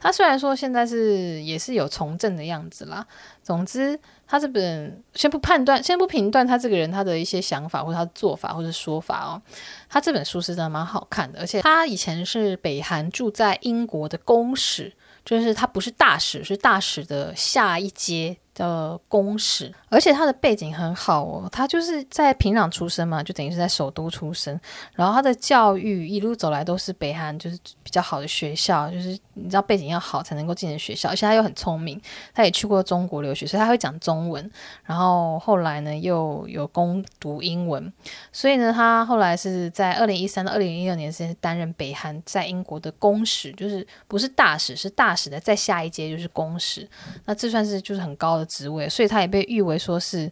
[0.00, 3.04] 他虽然说现在是也是有从政的样子啦，
[3.42, 3.98] 总之
[4.28, 9.40] 他这本先不判断，先不评断他这个人他的一些想法或者他的做法或者说法哦，
[9.88, 14.92] 他这本书是真的蛮好看的，而且他以前是北韩住在英国的公使，
[15.24, 18.36] 就是他不是大使，是大使的下一阶。
[18.58, 24.58] 的公使，而且他的背景很好哦，他就是在平壤出生嘛，就等于是在首都出生，
[24.94, 32.00] 然后他的教育一路走来都是北韩就是比较好的学校，就是你知道背景要好才能够进的学校，而且他又很聪明，
[32.34, 34.50] 他也去过中国留学，所以他会讲中文，
[34.84, 37.92] 然后后来呢又有攻读英文，
[38.32, 46.88] 所以呢他后来是在二零一三到二零一六年是担任北韩在英国的公使，就是不是大使，是大使的再下一阶就是公使，
[47.24, 48.47] 那这算是就是很高的。
[48.48, 50.28] 职位，所以他也被誉为说是，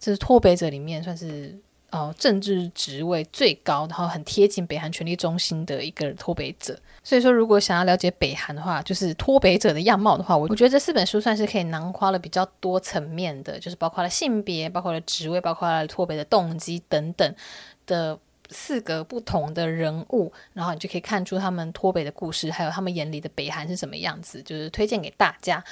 [0.00, 1.56] 这是脱北者里面算是
[1.90, 6.76] 哦政治职位最高，然后很贴近北韩权力中心的一个脱北者。
[7.04, 17.34] 所以说，如果想要了解北韩的话，就是脱北者的样貌的话，我我觉得这四本书算是可以囊括了比较多层面的，就是包括了性别，包括了职位，包括了脱北的动机等等
[17.86, 18.18] 的
[18.50, 25.64] 四个不同的人物，然后你就可以看出他们脱北的故事，还有他们眼里的北韩是什么样子，就是推荐给大家。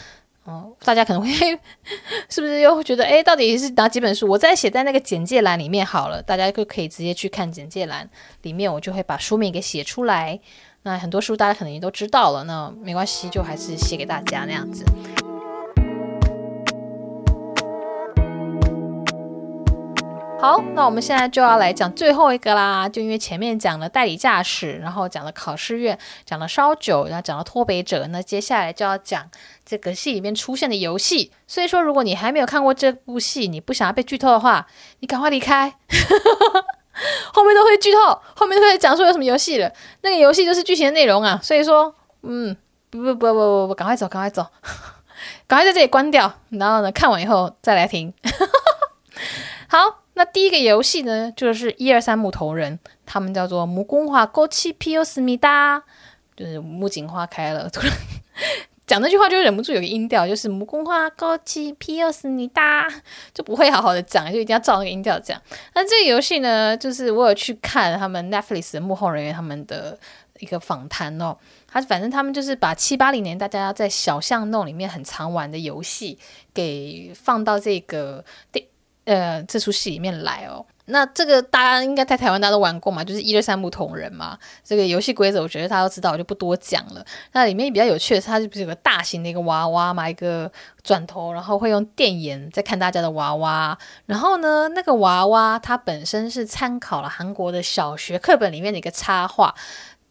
[0.47, 1.29] 哦，大家可能会
[2.31, 4.29] 是不是又会觉得，哎，到底是哪几本书？
[4.29, 8.09] 我再写在那个简介栏里面好了，大家就可以直接去看简介栏
[8.43, 10.39] 里面，我就会把书名给写出来。
[10.85, 14.85] 那很多书大家可能也都知道了，那没关系，就还是写给大家那样子。
[20.39, 22.87] 好，那我们现在就要来讲最后一个啦。
[22.89, 29.29] 就因为前面讲了代理驾驶，然后讲了考试院，讲了烧酒，然后讲了脱北者，那接下来就要讲
[29.65, 31.33] 这个戏里面出现的游戏。
[31.47, 34.67] 所以说，如果你还没有看过这部戏，你不想要被剧透的话，
[35.01, 35.75] 你赶快离开，
[37.33, 39.73] 后面都会剧透，后面都会讲说有什么游戏了。
[40.03, 41.41] 那个游戏就是剧情的内容啊。
[41.43, 42.55] 所以说，嗯，
[42.91, 44.47] 不不不不不不，赶快走，赶快走，
[45.49, 48.13] 赶快在这里关掉，然后呢，看完以后再来听。
[49.67, 50.06] 好。
[50.17, 55.83] 那第一个游戏呢，就是一二三木头人，他们叫做木工花勾七 P U 思密达，
[56.35, 57.69] 就是木槿花开了。
[57.69, 57.93] 突然
[58.87, 62.89] 讲这句话就忍不住有个音调，就是木工花勾七 P U 思密达，
[63.35, 65.39] 就不会好好的讲，就一定要照那个音调讲。
[65.75, 69.99] 那这个游戏呢，就是我有去看他们 Netflix 的幕后人员他们的
[70.39, 71.37] 一个访谈哦。
[71.67, 76.19] 他反正他们就是把七八零年大家在小巷弄里面很常玩的游戏，
[76.55, 78.67] 给放到这个第
[79.07, 84.37] 呃，这出戏里面来哦，那这个大家应该在台湾大家都玩过嘛，就是一二三木头人嘛。
[84.65, 87.05] 这个游戏规则我觉得大家都知道，我就不多讲了。
[87.33, 90.51] 那里面比较有趣的是，它就不是有个大型的一个娃娃嘛，一个
[90.83, 93.79] 转头，然后会用电眼在看大家的娃娃。
[94.07, 99.55] 然后呢，那个娃娃它本身是参考了韩国的小学课本里面的一个插画。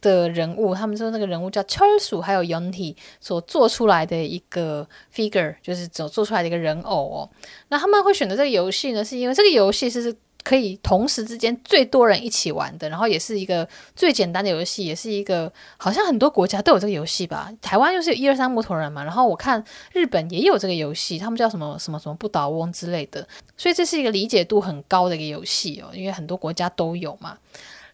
[0.06, 7.30] 的人物，他们说那个人物叫철 수， 还有 Yeontae 所做出来的一个 figure，就是做做出来的一个人偶哦。
[7.70, 17.52] 那他们会选择这个游戏呢，是因为这个游戏是可以同时之间最多人一起玩的，然后也是一个最简单的游戏，也是一个好像很多国家都有这个游戏吧。
[17.60, 23.28] 台湾就是一二三木头人嘛，然后我看日本也有这个游戏，他们叫什么什么什么不倒翁之类的，
[23.58, 27.40] 所以这是一个理解度很高的一个游戏哦，因为很多国家都有嘛。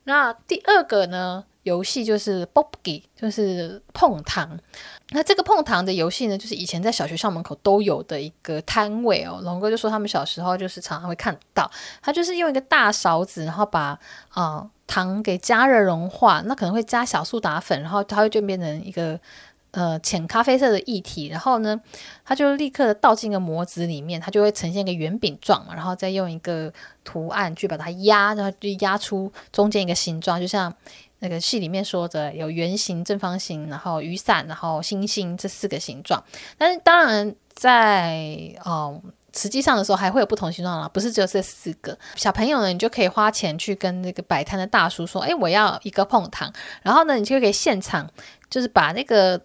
[0.03, 1.45] 那第二个呢？
[1.63, 4.59] 游戏就是 Popgi，就是碰糖。
[5.11, 9.39] 那这个碰糖的游戏呢，就是以前在小学校门口都有的一个摊位哦。
[9.43, 11.69] 龙哥就说他们小时候就是常常会看到，
[12.01, 13.89] 他就是用一个大勺子，然后把
[14.29, 19.19] 啊、呃、糖给加热融化，那可能会加小苏打粉，然后它会就变成一个
[19.71, 21.79] 呃浅咖啡色的液体，然后呢，
[22.25, 30.73] 它就立刻倒进一个模子里面，它就会呈现一个圆饼状嘛，然后再用一个图案去把它压，然后就压出中间一个形状，就像。
[31.21, 36.21] 那个戏里面说的有圆形、正方形，然后雨伞，然后星星这四个形状。
[36.57, 39.01] 但是当然在哦、
[39.33, 41.97] 实际上的时候还会有不同形状啦，不是只有这四个。
[42.15, 46.51] 小朋友呢，你就可以花钱去跟那个摆摊的大叔说：“哎，我要一个碰糖。”
[46.83, 48.09] 然后呢，你就可以现场
[48.49, 49.41] 就是把那个。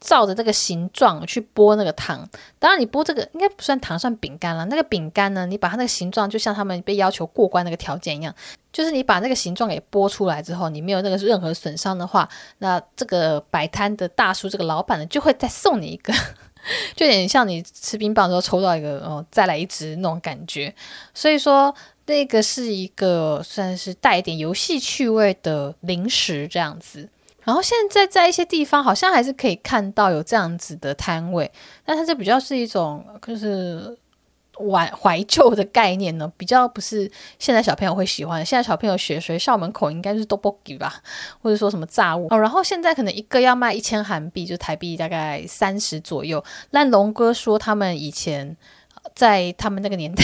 [0.00, 2.26] 照着这个形状去剥那个糖，
[2.58, 4.64] 当然你剥这个应该不算糖，算饼干了。
[4.64, 8.34] 那个饼干呢，你把它那个形状，就像他们被要求过关那个条件一样，
[8.72, 12.26] 就是你把那个形状给剥出来之后，你没有那个任何损伤的话，
[12.58, 16.14] 那这个摆摊的大叔，这个老板呢，就会再送你一个，
[16.96, 20.74] 就有点像你吃冰棒的时候抽到一个哦，再来一支那种感觉。
[21.12, 21.74] 所以说，
[22.06, 27.06] 那个是一个算是带一点游戏趣味的零食这样子。
[27.44, 31.50] 然后现在在一些地方好像还是可以看到有这样子的摊位，
[31.84, 33.96] 但它这比较是一种就是
[34.54, 38.44] 怀怀旧的概念呢，比较不是现在小朋友会喜欢。
[38.44, 41.02] 现在小朋友学学校门口应该是 Tteokbokki 吧，
[41.42, 42.38] 或者说什么炸物哦。
[42.38, 46.44] 然后现在可能一个要卖一千韩币，就台币大概三十左右。
[46.70, 48.56] 但龙哥说他们以前
[49.14, 50.22] 在他们那个年代。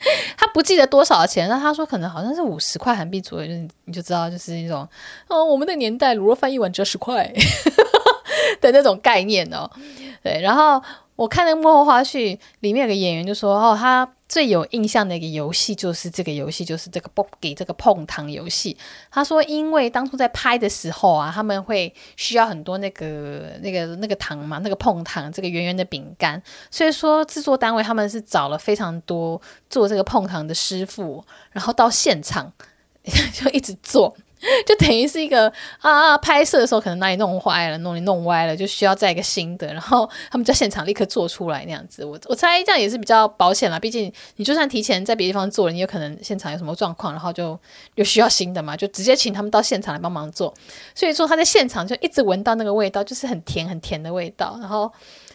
[0.36, 3.52] 他不记得多少钱，那他说可能好像是五十块韩币左右，就
[3.84, 4.88] 你就知道就是那种
[5.28, 7.30] 哦，我们的年代卤肉饭一碗只要十块
[8.60, 9.70] 的那种概念哦。
[10.22, 10.82] 对，然后
[11.16, 14.08] 我看那个幕后花絮，里面有个演员就说哦，他。
[14.30, 18.76] 最有印象的一个游戏就是这个游戏，就是这个 b o g i 这个碰糖游戏。
[19.10, 26.40] 他说，因为当初在拍的时候啊，他们会需要很多那个那个那个糖嘛，那个碰糖，这个圆圆的饼干。
[26.70, 32.52] 所以说，制作单位他们是找了非常多做这个碰糖的师傅，然后到现场
[33.34, 34.16] 就一直做。
[34.66, 42.04] 就等于是一个啊，拍摄的时候可能哪里弄坏了，弄里弄歪了，就需要再一个新的，然后他们在现场立刻做出来那样子。
[42.04, 47.58] 我我猜这样也是比较保险啦，毕竟你就算提前在别地方做了，你有可能现场有什么状况，然后就
[47.96, 50.54] 又需要新的嘛，就直接请他们到现场来帮忙做。
[50.94, 54.90] 所以说他在现场就一直闻到那个味道，就是很甜很甜的味道，然后。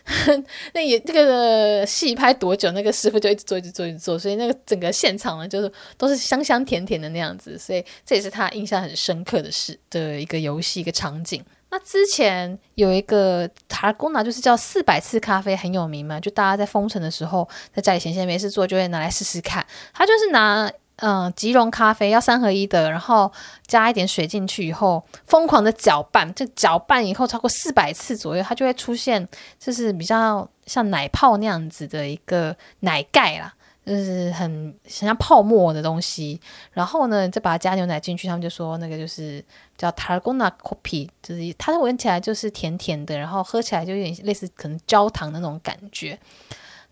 [0.74, 11.44] 那也这个戏拍多久，那个师傅就一直做，一直做，一直做，所以那个整个现场呢，就是都是香香甜甜的那样子，所以这也是他印象很深刻的事的一个游戏一个场景。
[11.72, 19.66] 那之前有一个塔公拿，就是叫四百次咖啡很有名嘛，就大家在封城的时候，在家里闲闲没事做，就会拿来试试看。
[19.94, 20.72] 他就是拿。
[20.98, 23.30] 嗯，即溶咖啡要三合一的，然后
[23.68, 29.28] 加一点水进去以后，疯狂的搅拌，这搅拌以后超过四百次左右，它就会出现，
[29.60, 33.54] 就是比较像奶泡那样子的一个奶盖啦，
[33.86, 34.50] 就是很
[34.84, 36.40] 很像泡沫的东西。
[36.72, 39.44] 然后呢，再把它加牛奶进去，他们就说那个就是
[39.78, 46.18] 叫 Targona Coffee，就是它闻起来就是甜甜的，然后喝起来就有点类似可能焦糖的那种感觉。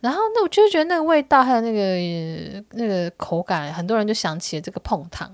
[0.03, 5.31] 然后那我就觉得那个味道还有那个那个口感，很多人就想起了这个碰糖，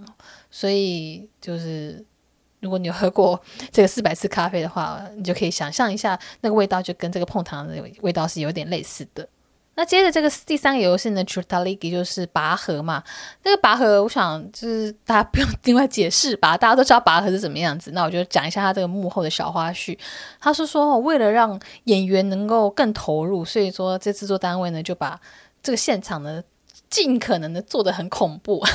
[0.52, 2.06] 所以就是
[2.60, 3.42] 如果你有喝过
[3.72, 9.28] 这个 四百次咖啡的话，你就可以想象一下那个味道，就跟这个碰糖的味道是有点类似的。
[9.80, 13.02] 那接着这个第三个游戏呢 c h u t a l i k i 就是拔河嘛。
[13.44, 17.92] 那个拔河，我想就是大家不用另外解释吧，大家都知道拔河是怎么样子。
[17.92, 19.98] 那我就讲一下他这个幕后的小花絮。
[20.38, 25.18] 他是说，为了让演员能够更投入，所以说这制作单位呢就把
[25.64, 26.44] 这个现场呢
[26.90, 28.62] 尽可能的做得很恐怖。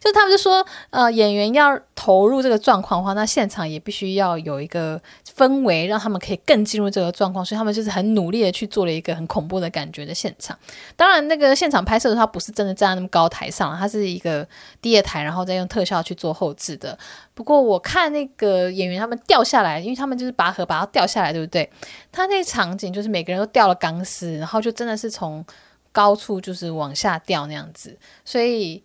[0.00, 5.00] 就他们就说，呃，演员要投入这个状况的话，那现场也必须要有一个
[5.36, 7.44] 氛围，让他们可以更进入这个状况。
[7.44, 10.58] 所以他们就是很努力的去做了一个很恐怖的感觉的现场。
[10.96, 14.46] 当然，那个现场拍摄的话，不是真的站在那么高台上，它是一个
[14.82, 16.98] 低的台，然后再用特效去做后置的。
[17.34, 21.70] 不过我看那个演员他们掉下来，因为他们就是拔河拔到掉下来，对不对？
[22.10, 25.44] 他那场景就是每个人都掉了钢丝，然后就真的是从
[25.92, 28.82] 高处就是往下掉那样子，所以。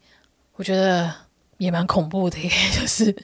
[0.58, 1.14] 我觉得
[1.58, 2.50] 也蛮恐怖的耶，
[2.80, 3.16] 就是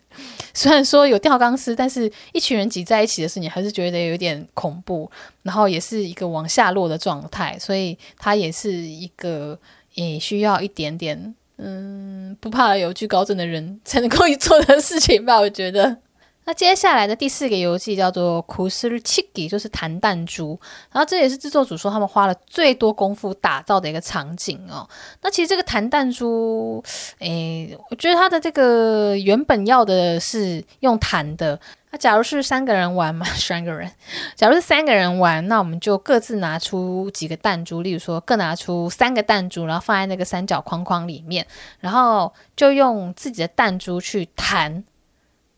[0.54, 5.10] 虽然说有吊钢丝，但是一群人挤在一起的时候，你还是觉得有点恐怖。
[5.44, 9.58] 然后也是一个往下落的状态，所以它也是一个
[9.96, 15.40] 也需要一点点嗯不怕有惧高症的人才能够做的事情吧。
[15.40, 15.98] 我觉得。
[16.44, 20.60] 那接下来的第四个游戏叫做 k u s u r c h i i 就是弹弹珠。
[20.92, 24.88] 然后这也是制作组说他们花了最多功夫打造的一个场景哦。
[25.22, 26.84] 那其实这个弹弹珠，
[27.20, 31.60] 诶、我觉得它的这个原本要的是用弹的。
[31.94, 33.92] 那假如是三个人玩嘛， 三个人，
[34.34, 41.46] 假如是三个人玩，那我们就各自拿出几个弹珠，例如说各拿出三个弹珠，然后放在那个三角框框里面，
[41.82, 44.86] 然后就用自己的弹珠去弹，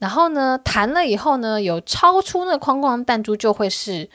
[0.04, 4.10] 然后呢，弹了以后呢，有超出那个框框弹珠就会是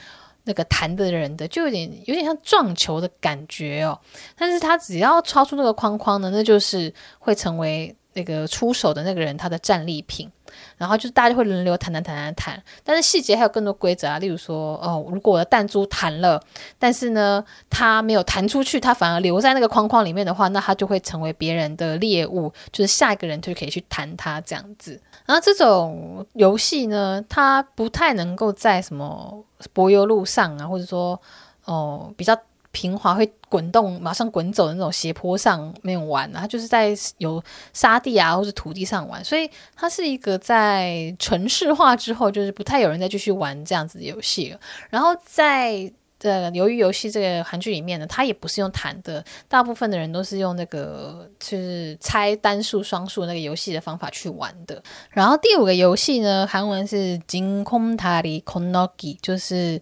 [0.44, 3.98] 那个弹的人的，就有点有点像撞球的感觉哦。
[4.36, 10.30] 但是他只要超出那个框框呢，那就是会成为那个出手的那个人他的战利品。
[10.76, 16.38] 然后就是大家会轮流弹弹弹弹弹，但是细节还有更多规则啊，例如说哦，如果我的弹珠弹了，
[16.78, 25.00] 但是呢，它没有弹出去，它反而留在那个框框里面的话，那它就会成为别人的猎物，就是下一个人就可以去弹它这样子。
[25.28, 31.20] 然后这种游戏呢，它不太能够在什么柏油路上啊，或者说
[31.66, 32.36] 哦比较。
[32.70, 44.60] 平滑会滚动，马上滚走的那种斜坡上面玩，它就是在有沙地啊或者土地上玩，所以它是一个在城市化之后，就是不太有人再继续玩这样子的游戏了。
[44.90, 54.82] 然后在这个《鱿鱼游戏》这个韩剧里面呢，它也不是用弹的，大部分的人都是用那个就是猜单数、双数那个游戏的方法去玩的。
[55.10, 59.80] 然后第五个游戏呢，韩文是“金空塔里空诺기”，就是。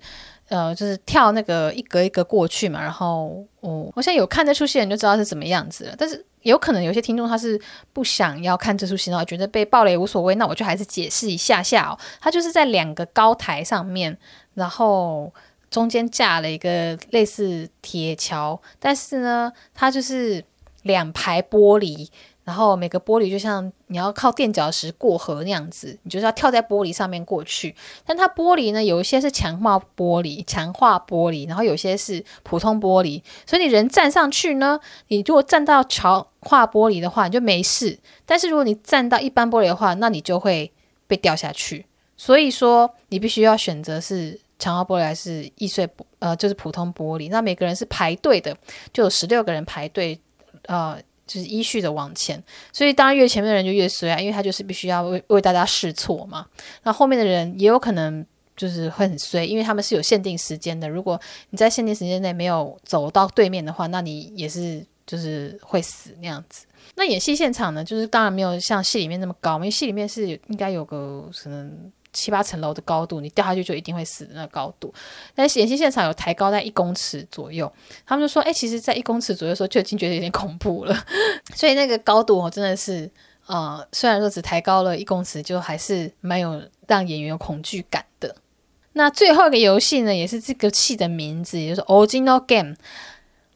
[0.48, 5.94] 呃，就是跳那个一格一格过去嘛，然后我、哦、我现在有看这出戏，人就知道是怎么样子了。
[5.98, 7.60] 但是有可能有些听众他是
[7.92, 11.98] 不想要看这出戏，然后觉得被暴雷无所谓，那我就还是解释一下下哦。
[12.20, 14.16] 他就是在两个高台上面，
[14.54, 15.34] 然后
[15.70, 20.44] 中间架了一个类似铁桥，但是呢，它就是
[20.82, 22.08] 两排玻璃。
[22.44, 27.74] 然后每个玻璃就像你要靠垫脚石过河那样子，你就是要跳在玻璃上面过去。
[28.04, 33.20] 但它玻璃呢，有一些是强化玻璃，强化玻璃，然后有些是普通玻璃。
[33.44, 37.98] 所以你人站上去呢，你如果站到强化玻璃的话，你就没事。
[38.24, 40.70] 但是如果你站到一般玻璃的话，那你就会
[41.08, 41.86] 被掉下去。
[42.16, 45.88] 所以说，你必须要选择是强化玻璃还是易碎
[46.18, 47.28] 呃，就是普通玻璃。
[47.30, 48.56] 那每个人是排队的，
[48.92, 50.18] 就有十六个人排队，
[50.66, 50.98] 呃。
[51.28, 52.40] 就是依序的往前，
[52.72, 56.46] 所以当然越前面的人就越衰啊，因为他就是必须要为为大家试错嘛。
[56.84, 58.24] 那后面的人也有可能
[58.56, 60.88] 就是会很衰，因为他们是有限定时间的。
[60.88, 66.64] 如果你在限定时间内没有走到对面的话，那你也是就是会死那样子。
[66.94, 71.90] 那演戏现场呢，就是当然没有像戏里面那么高，因为戏里面是应该有个可能。
[72.16, 74.92] 七八层楼的高度，你掉下去就一定会死的那个高度。
[75.34, 77.70] 但是演戏现场有抬高在一公尺左右，
[78.06, 81.04] 他们就说：“哎、其实，在一公尺左右的时候就已经觉得有点恐怖了。
[81.54, 83.10] ”所以那个高度哦，真的是，
[83.46, 88.34] 呃，虽然说只抬高了一公尺，就还是蛮有让演员有恐惧感的。
[88.94, 92.76] 那最后一个游戏呢，也是这个戏的名字，也就是 Original Game。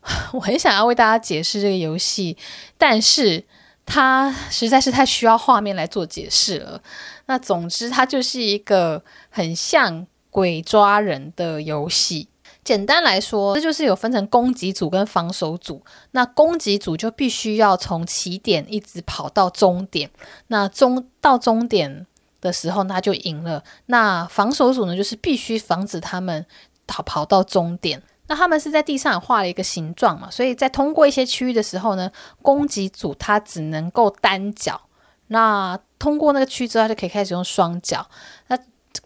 [0.32, 2.36] 我很想要为大家解释这个游戏，
[2.76, 3.44] 但是
[3.90, 6.80] 它实在是太需要画面来做解释了。
[7.26, 12.28] 那总之，它就是一个很像鬼抓人的游戏。
[12.62, 15.82] 简单来说，这就是有分成攻击组跟防守组。
[16.12, 20.08] 那攻击组就必须要从起点一直跑到终点。
[20.46, 22.06] 那终到终点
[22.40, 23.64] 的时候，那就赢了。
[23.86, 26.46] 那防守组呢，就是必须防止他们
[26.86, 28.00] 跑跑到终点。
[28.30, 32.08] 那他们是在地上画了一个形状嘛，所以在通过一些区域的时候呢，
[32.40, 34.80] 攻击组它只能够单脚。
[35.26, 38.06] 那通过那个区之后，就可以开始用双脚。
[38.46, 38.56] 那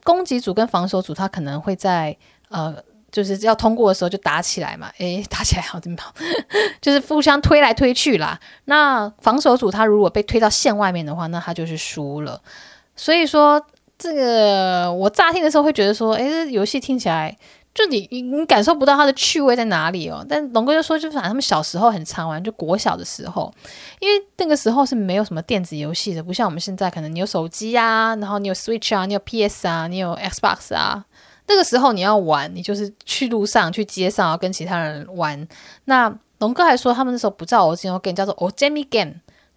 [0.02, 2.14] 攻击组跟防守组，他可能会在
[2.50, 2.76] 呃，
[3.10, 4.90] 就是要通过的时候就打起来嘛。
[4.98, 5.96] 诶， 打起来好怎么？
[6.82, 8.38] 就是互相推来推去啦。
[8.66, 12.42] 那防守组他如果被推到线外面的话，那他就是输了。
[12.94, 13.64] 所以说，
[13.98, 17.34] 这个我乍听的时候会觉得说，诶，这游戏听起来。
[17.74, 23.52] 就你你你感受不到它的趣味在哪里哦，但龙哥就说，就反正他们小时候很常玩，就国小的时候，
[23.98, 31.04] 因为那个时候是没有什么电子游戏的，不像我们现在，可能你有手机啊，然后你有 Switch 啊，你有 PS 啊，你有 Xbox 啊，
[31.48, 35.48] 那个时候你要玩，你就是去路上去街上要跟其他人玩。
[35.86, 39.14] 那龙哥还说，他们那时候不叫 OGame，叫做 Ojemi Game。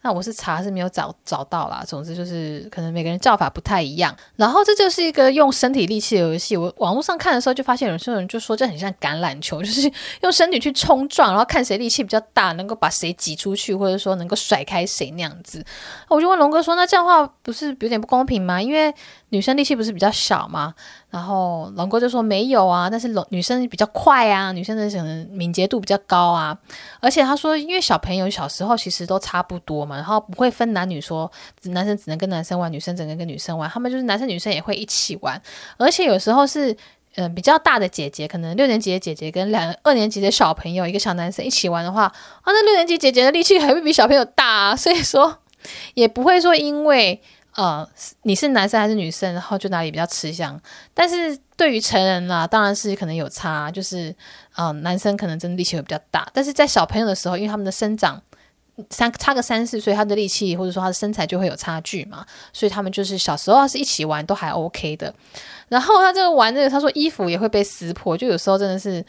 [0.08, 4.16] 那我是查是没有找找到啦，总之就是可能每个人叫法不太一样。
[4.38, 6.56] 然后这就是一个用身体力气的游戏。
[6.56, 9.92] 我网络上看的时候就发现有些人就说这很像橄榄球， 就是
[10.22, 15.62] 用身体去冲撞，然后看谁力气比较大，能够把谁挤出去，或者说能够甩开谁那样子。
[16.08, 18.62] 我就问龙哥说：“那这样的话不是有点不公平吗？
[18.62, 18.94] 因为
[19.30, 20.74] 女生力气不是比较小吗？
[21.10, 26.58] 然后龙哥就说没有啊，但是龙女生比较快啊，女生的可能敏捷度比较高啊。
[27.00, 31.32] 而且他说，因为小朋友小时候其实都差不多嘛，然后不会分男女说，
[31.64, 35.42] 男生只能跟男生玩，女生只能跟女生玩，他们就是男生女生也会一起玩。
[35.78, 36.76] 而且有时候是，
[37.16, 42.14] 嗯、比较大的姐姐，可能六年级的姐姐跟两二年级的小朋友，一个小男生一起玩的话，啊，
[42.48, 45.38] 那六年级姐姐的力气还会比小朋友大啊，所以说
[45.94, 47.22] 也不会说因为。
[47.58, 47.88] 呃，
[48.22, 50.60] 你是男生还是女生，然后就哪里比较吃香。
[50.94, 54.16] 但是对于成人啦，当然是可能有差，就是
[54.56, 56.30] 呃，男生可能真的力气会比较大。
[56.32, 58.22] 但是在小朋友的时候，因为他们的生长
[58.92, 65.12] 三差个三四岁，他的力气或者说他的身材就会有差距嘛，所以他们就是小时候是一起玩都还 OK 的。
[65.68, 69.04] 然后他这个玩这个，他说衣服也会被撕破，就有时候真的是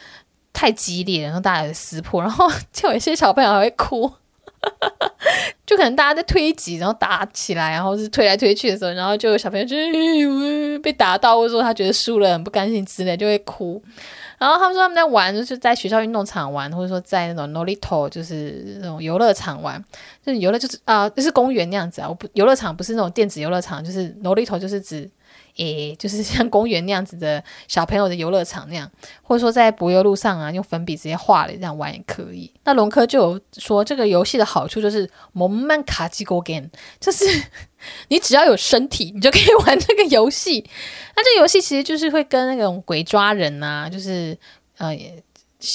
[0.54, 4.10] 太激烈，然后大家撕破，然后 就有一些小朋友还会哭。
[5.66, 9.76] 就可能大家在推挤，然后打起来，然后是推来推去的时候，然后就有小朋友就
[10.80, 13.82] 被打到，或者说他觉得输了很不甘心之类，就会哭。
[14.38, 19.82] 然后他们说他们在玩，就是在学校运动场玩，或者说在那种 Nolito，就是那种游乐场玩，
[20.24, 22.08] 就是游乐就是啊、就是公园那样子啊。
[22.08, 25.10] 我不游乐场不是那种电子游乐场，就是 Nolito 就是指。
[25.56, 28.90] 诶，就是像公园那样子的小朋友的游乐场那样，
[29.22, 32.52] 或者说在柏油路上啊，用粉笔直接画了这样玩也可以。
[32.64, 36.68] 那龙科就说这个游戏的好处就是“蒙曼卡基勾 game”，
[37.00, 37.24] 就是
[38.08, 40.64] 你只要有身体，你就可以 玩这个游戏。
[41.16, 44.36] 那这游戏其实就是会跟那种鬼抓人啊，就是
[44.76, 44.96] 呃。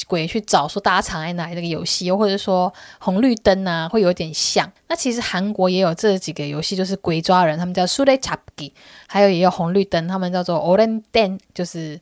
[0.07, 4.71] 鬼去找说大家藏在哪里这个游戏，又或者说红绿灯啊，会有点像。
[4.87, 8.73] 那其实韩国也有这几个游戏，就是鬼抓人，他们叫 s u l e c h a p g i
[9.07, 11.99] 还有也有红绿灯，他们叫做 Orenden，就是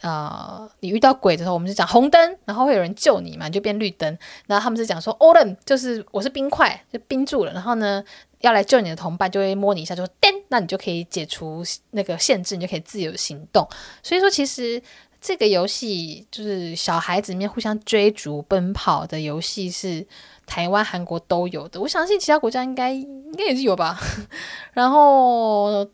[0.00, 4.18] 呃，你遇到鬼的时候，我们就讲红灯，然后会有人救你嘛，就变绿灯。
[4.46, 8.02] 然后他们是讲说 Oren，就是我是冰块，就冰住了，然后呢
[8.40, 13.68] 要来救你的同伴就会摸你一下，就说 den，那你就可以解除那个限制，你就可以自由行动。
[14.02, 14.82] 所以说其实。
[15.20, 20.06] 这个游戏就是小孩子里面互相追逐奔跑的游戏，是
[20.46, 21.80] 台湾、韩国都有的。
[21.80, 23.98] 我相信其他国家应该应该也是有吧。
[24.72, 25.84] 然后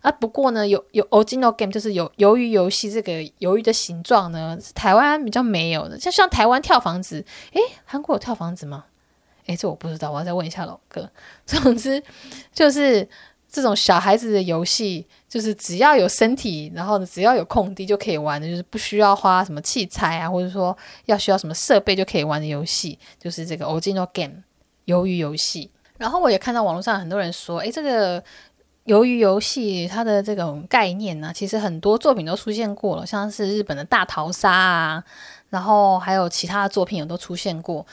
[0.00, 5.98] 啊，不过呢，有有 original game 就是有鱿鱼游戏，这个鱿鱼的形状呢，是台湾比较没有的。
[5.98, 8.86] 像像台湾跳房子，诶，韩国有跳房子吗？
[9.46, 11.08] 诶，这我不知道，我要再问一下老哥。
[11.46, 12.02] 总之
[12.52, 13.08] 就是。
[13.52, 20.74] 这种小孩子的游戏，就是只要有身体，然后只要有空地就可以玩的，就是不需要花什么器材啊，或者说
[21.04, 24.42] 要需要什么设备就可以玩的游戏，就是这个 original game
[24.86, 25.70] 鱿鱼游戏。
[25.98, 28.24] 然后我也看到网络上很多人说，诶，这个
[28.86, 35.04] 鱿鱼游戏它的这种概念呢、其实很多作品都出现过了，像是日本的大逃杀啊，
[35.50, 37.86] 然后还有其他的作品也都出现过。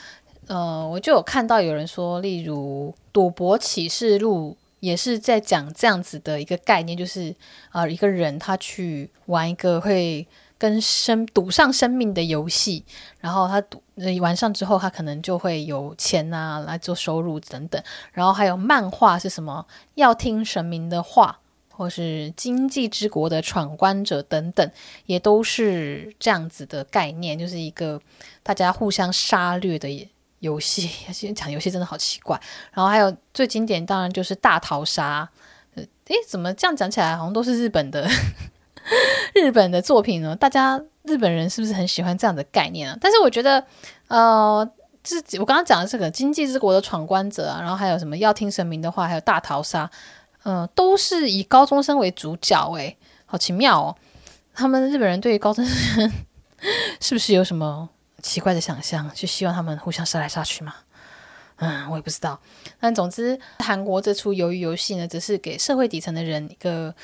[0.47, 4.55] 呃，我就有看到有人说，例如《赌博启示录》。
[4.80, 7.36] 也是在讲这样子的一个概念，就是
[7.70, 10.28] 啊、一个人他去玩一个会
[10.58, 12.84] 跟生赌上生命的游戏，
[13.20, 13.82] 然后他赌
[14.22, 17.82] 玩上之后，他可能就会有钱啊来做收入等等。
[18.12, 19.66] 然后还有漫画是什么？
[19.96, 21.40] 要听神明的话，
[21.72, 24.72] 或是经济之国的闯关者等等，
[25.06, 28.02] 也都是这样子的概念，就是一个
[28.44, 30.10] 大家互相杀掠的。
[30.40, 30.82] 游戏，
[31.14, 32.40] 现在讲游戏真的好奇怪。
[32.74, 35.30] 然后还有最经典，当然就是大逃杀。
[35.76, 38.10] 诶，怎么这样讲起来好像都是日本的
[39.36, 40.36] 日本的作品呢？
[40.36, 42.98] 大家日本人是不是很喜欢这样的概念啊？
[43.00, 43.64] 但是我觉得，
[44.08, 44.68] 呃，
[45.04, 49.90] 自己我刚刚讲的这个经济之国的闯关者啊，然后还有什么要听神明的话，还有大逃杀，
[50.44, 52.72] 嗯、都是以高中生为主角。
[52.74, 53.96] 诶，好奇妙哦。
[54.56, 56.12] 他们日本人对于高中生
[57.00, 57.88] 是不是有什么？
[58.20, 60.76] 奇怪的想象，就希望他们互相杀来杀去嘛？
[61.61, 62.39] 嗯，我也不知道。
[62.80, 66.95] 但总之，韩国这出鱿鱼游戏呢，只是给社会底层的人一个，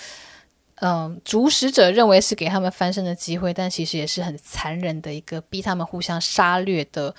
[0.75, 7.13] 嗯，主使者认为是给他们翻身的机会，但其实也是很残忍的一个逼他们互相杀掠的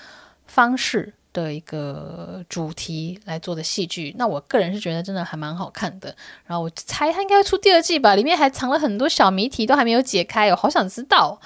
[0.47, 4.15] 方式的一个主题来做的戏剧。
[4.17, 6.15] 那我个人是觉得真的还蛮好看的。
[6.47, 11.39] 然后我猜他应该会出第二季吧，里面还藏了很多小谜题，都还没有解开，我好想知道。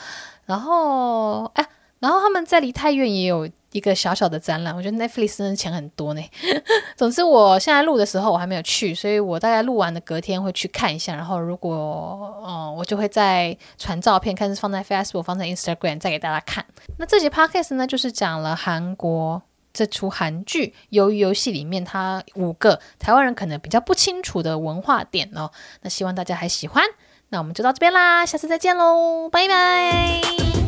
[0.45, 1.67] 然后，哎。
[2.01, 6.21] 然后他们在梨泰院也有一个小小的展览，我觉得 Netflix 真的钱很多呢。
[6.97, 11.15] 总之，我现在录的时候我还没有去，所以我大概录完的隔天会去看一下。
[11.15, 16.65] 然后如果嗯，我就会再传照片，看是放在 Facebook、放在 Instagram 再给大家看。
[16.97, 19.41] 那这集 Podcast 呢，就是讲了韩国
[19.71, 25.51] 这出韩剧《鱿鱼游戏》里面它五个台湾人可能比较不清楚的文化点哦。
[25.81, 26.83] 那希望大家还喜欢。
[27.29, 30.60] 那我们就到这边啦，下次再见喽，拜拜。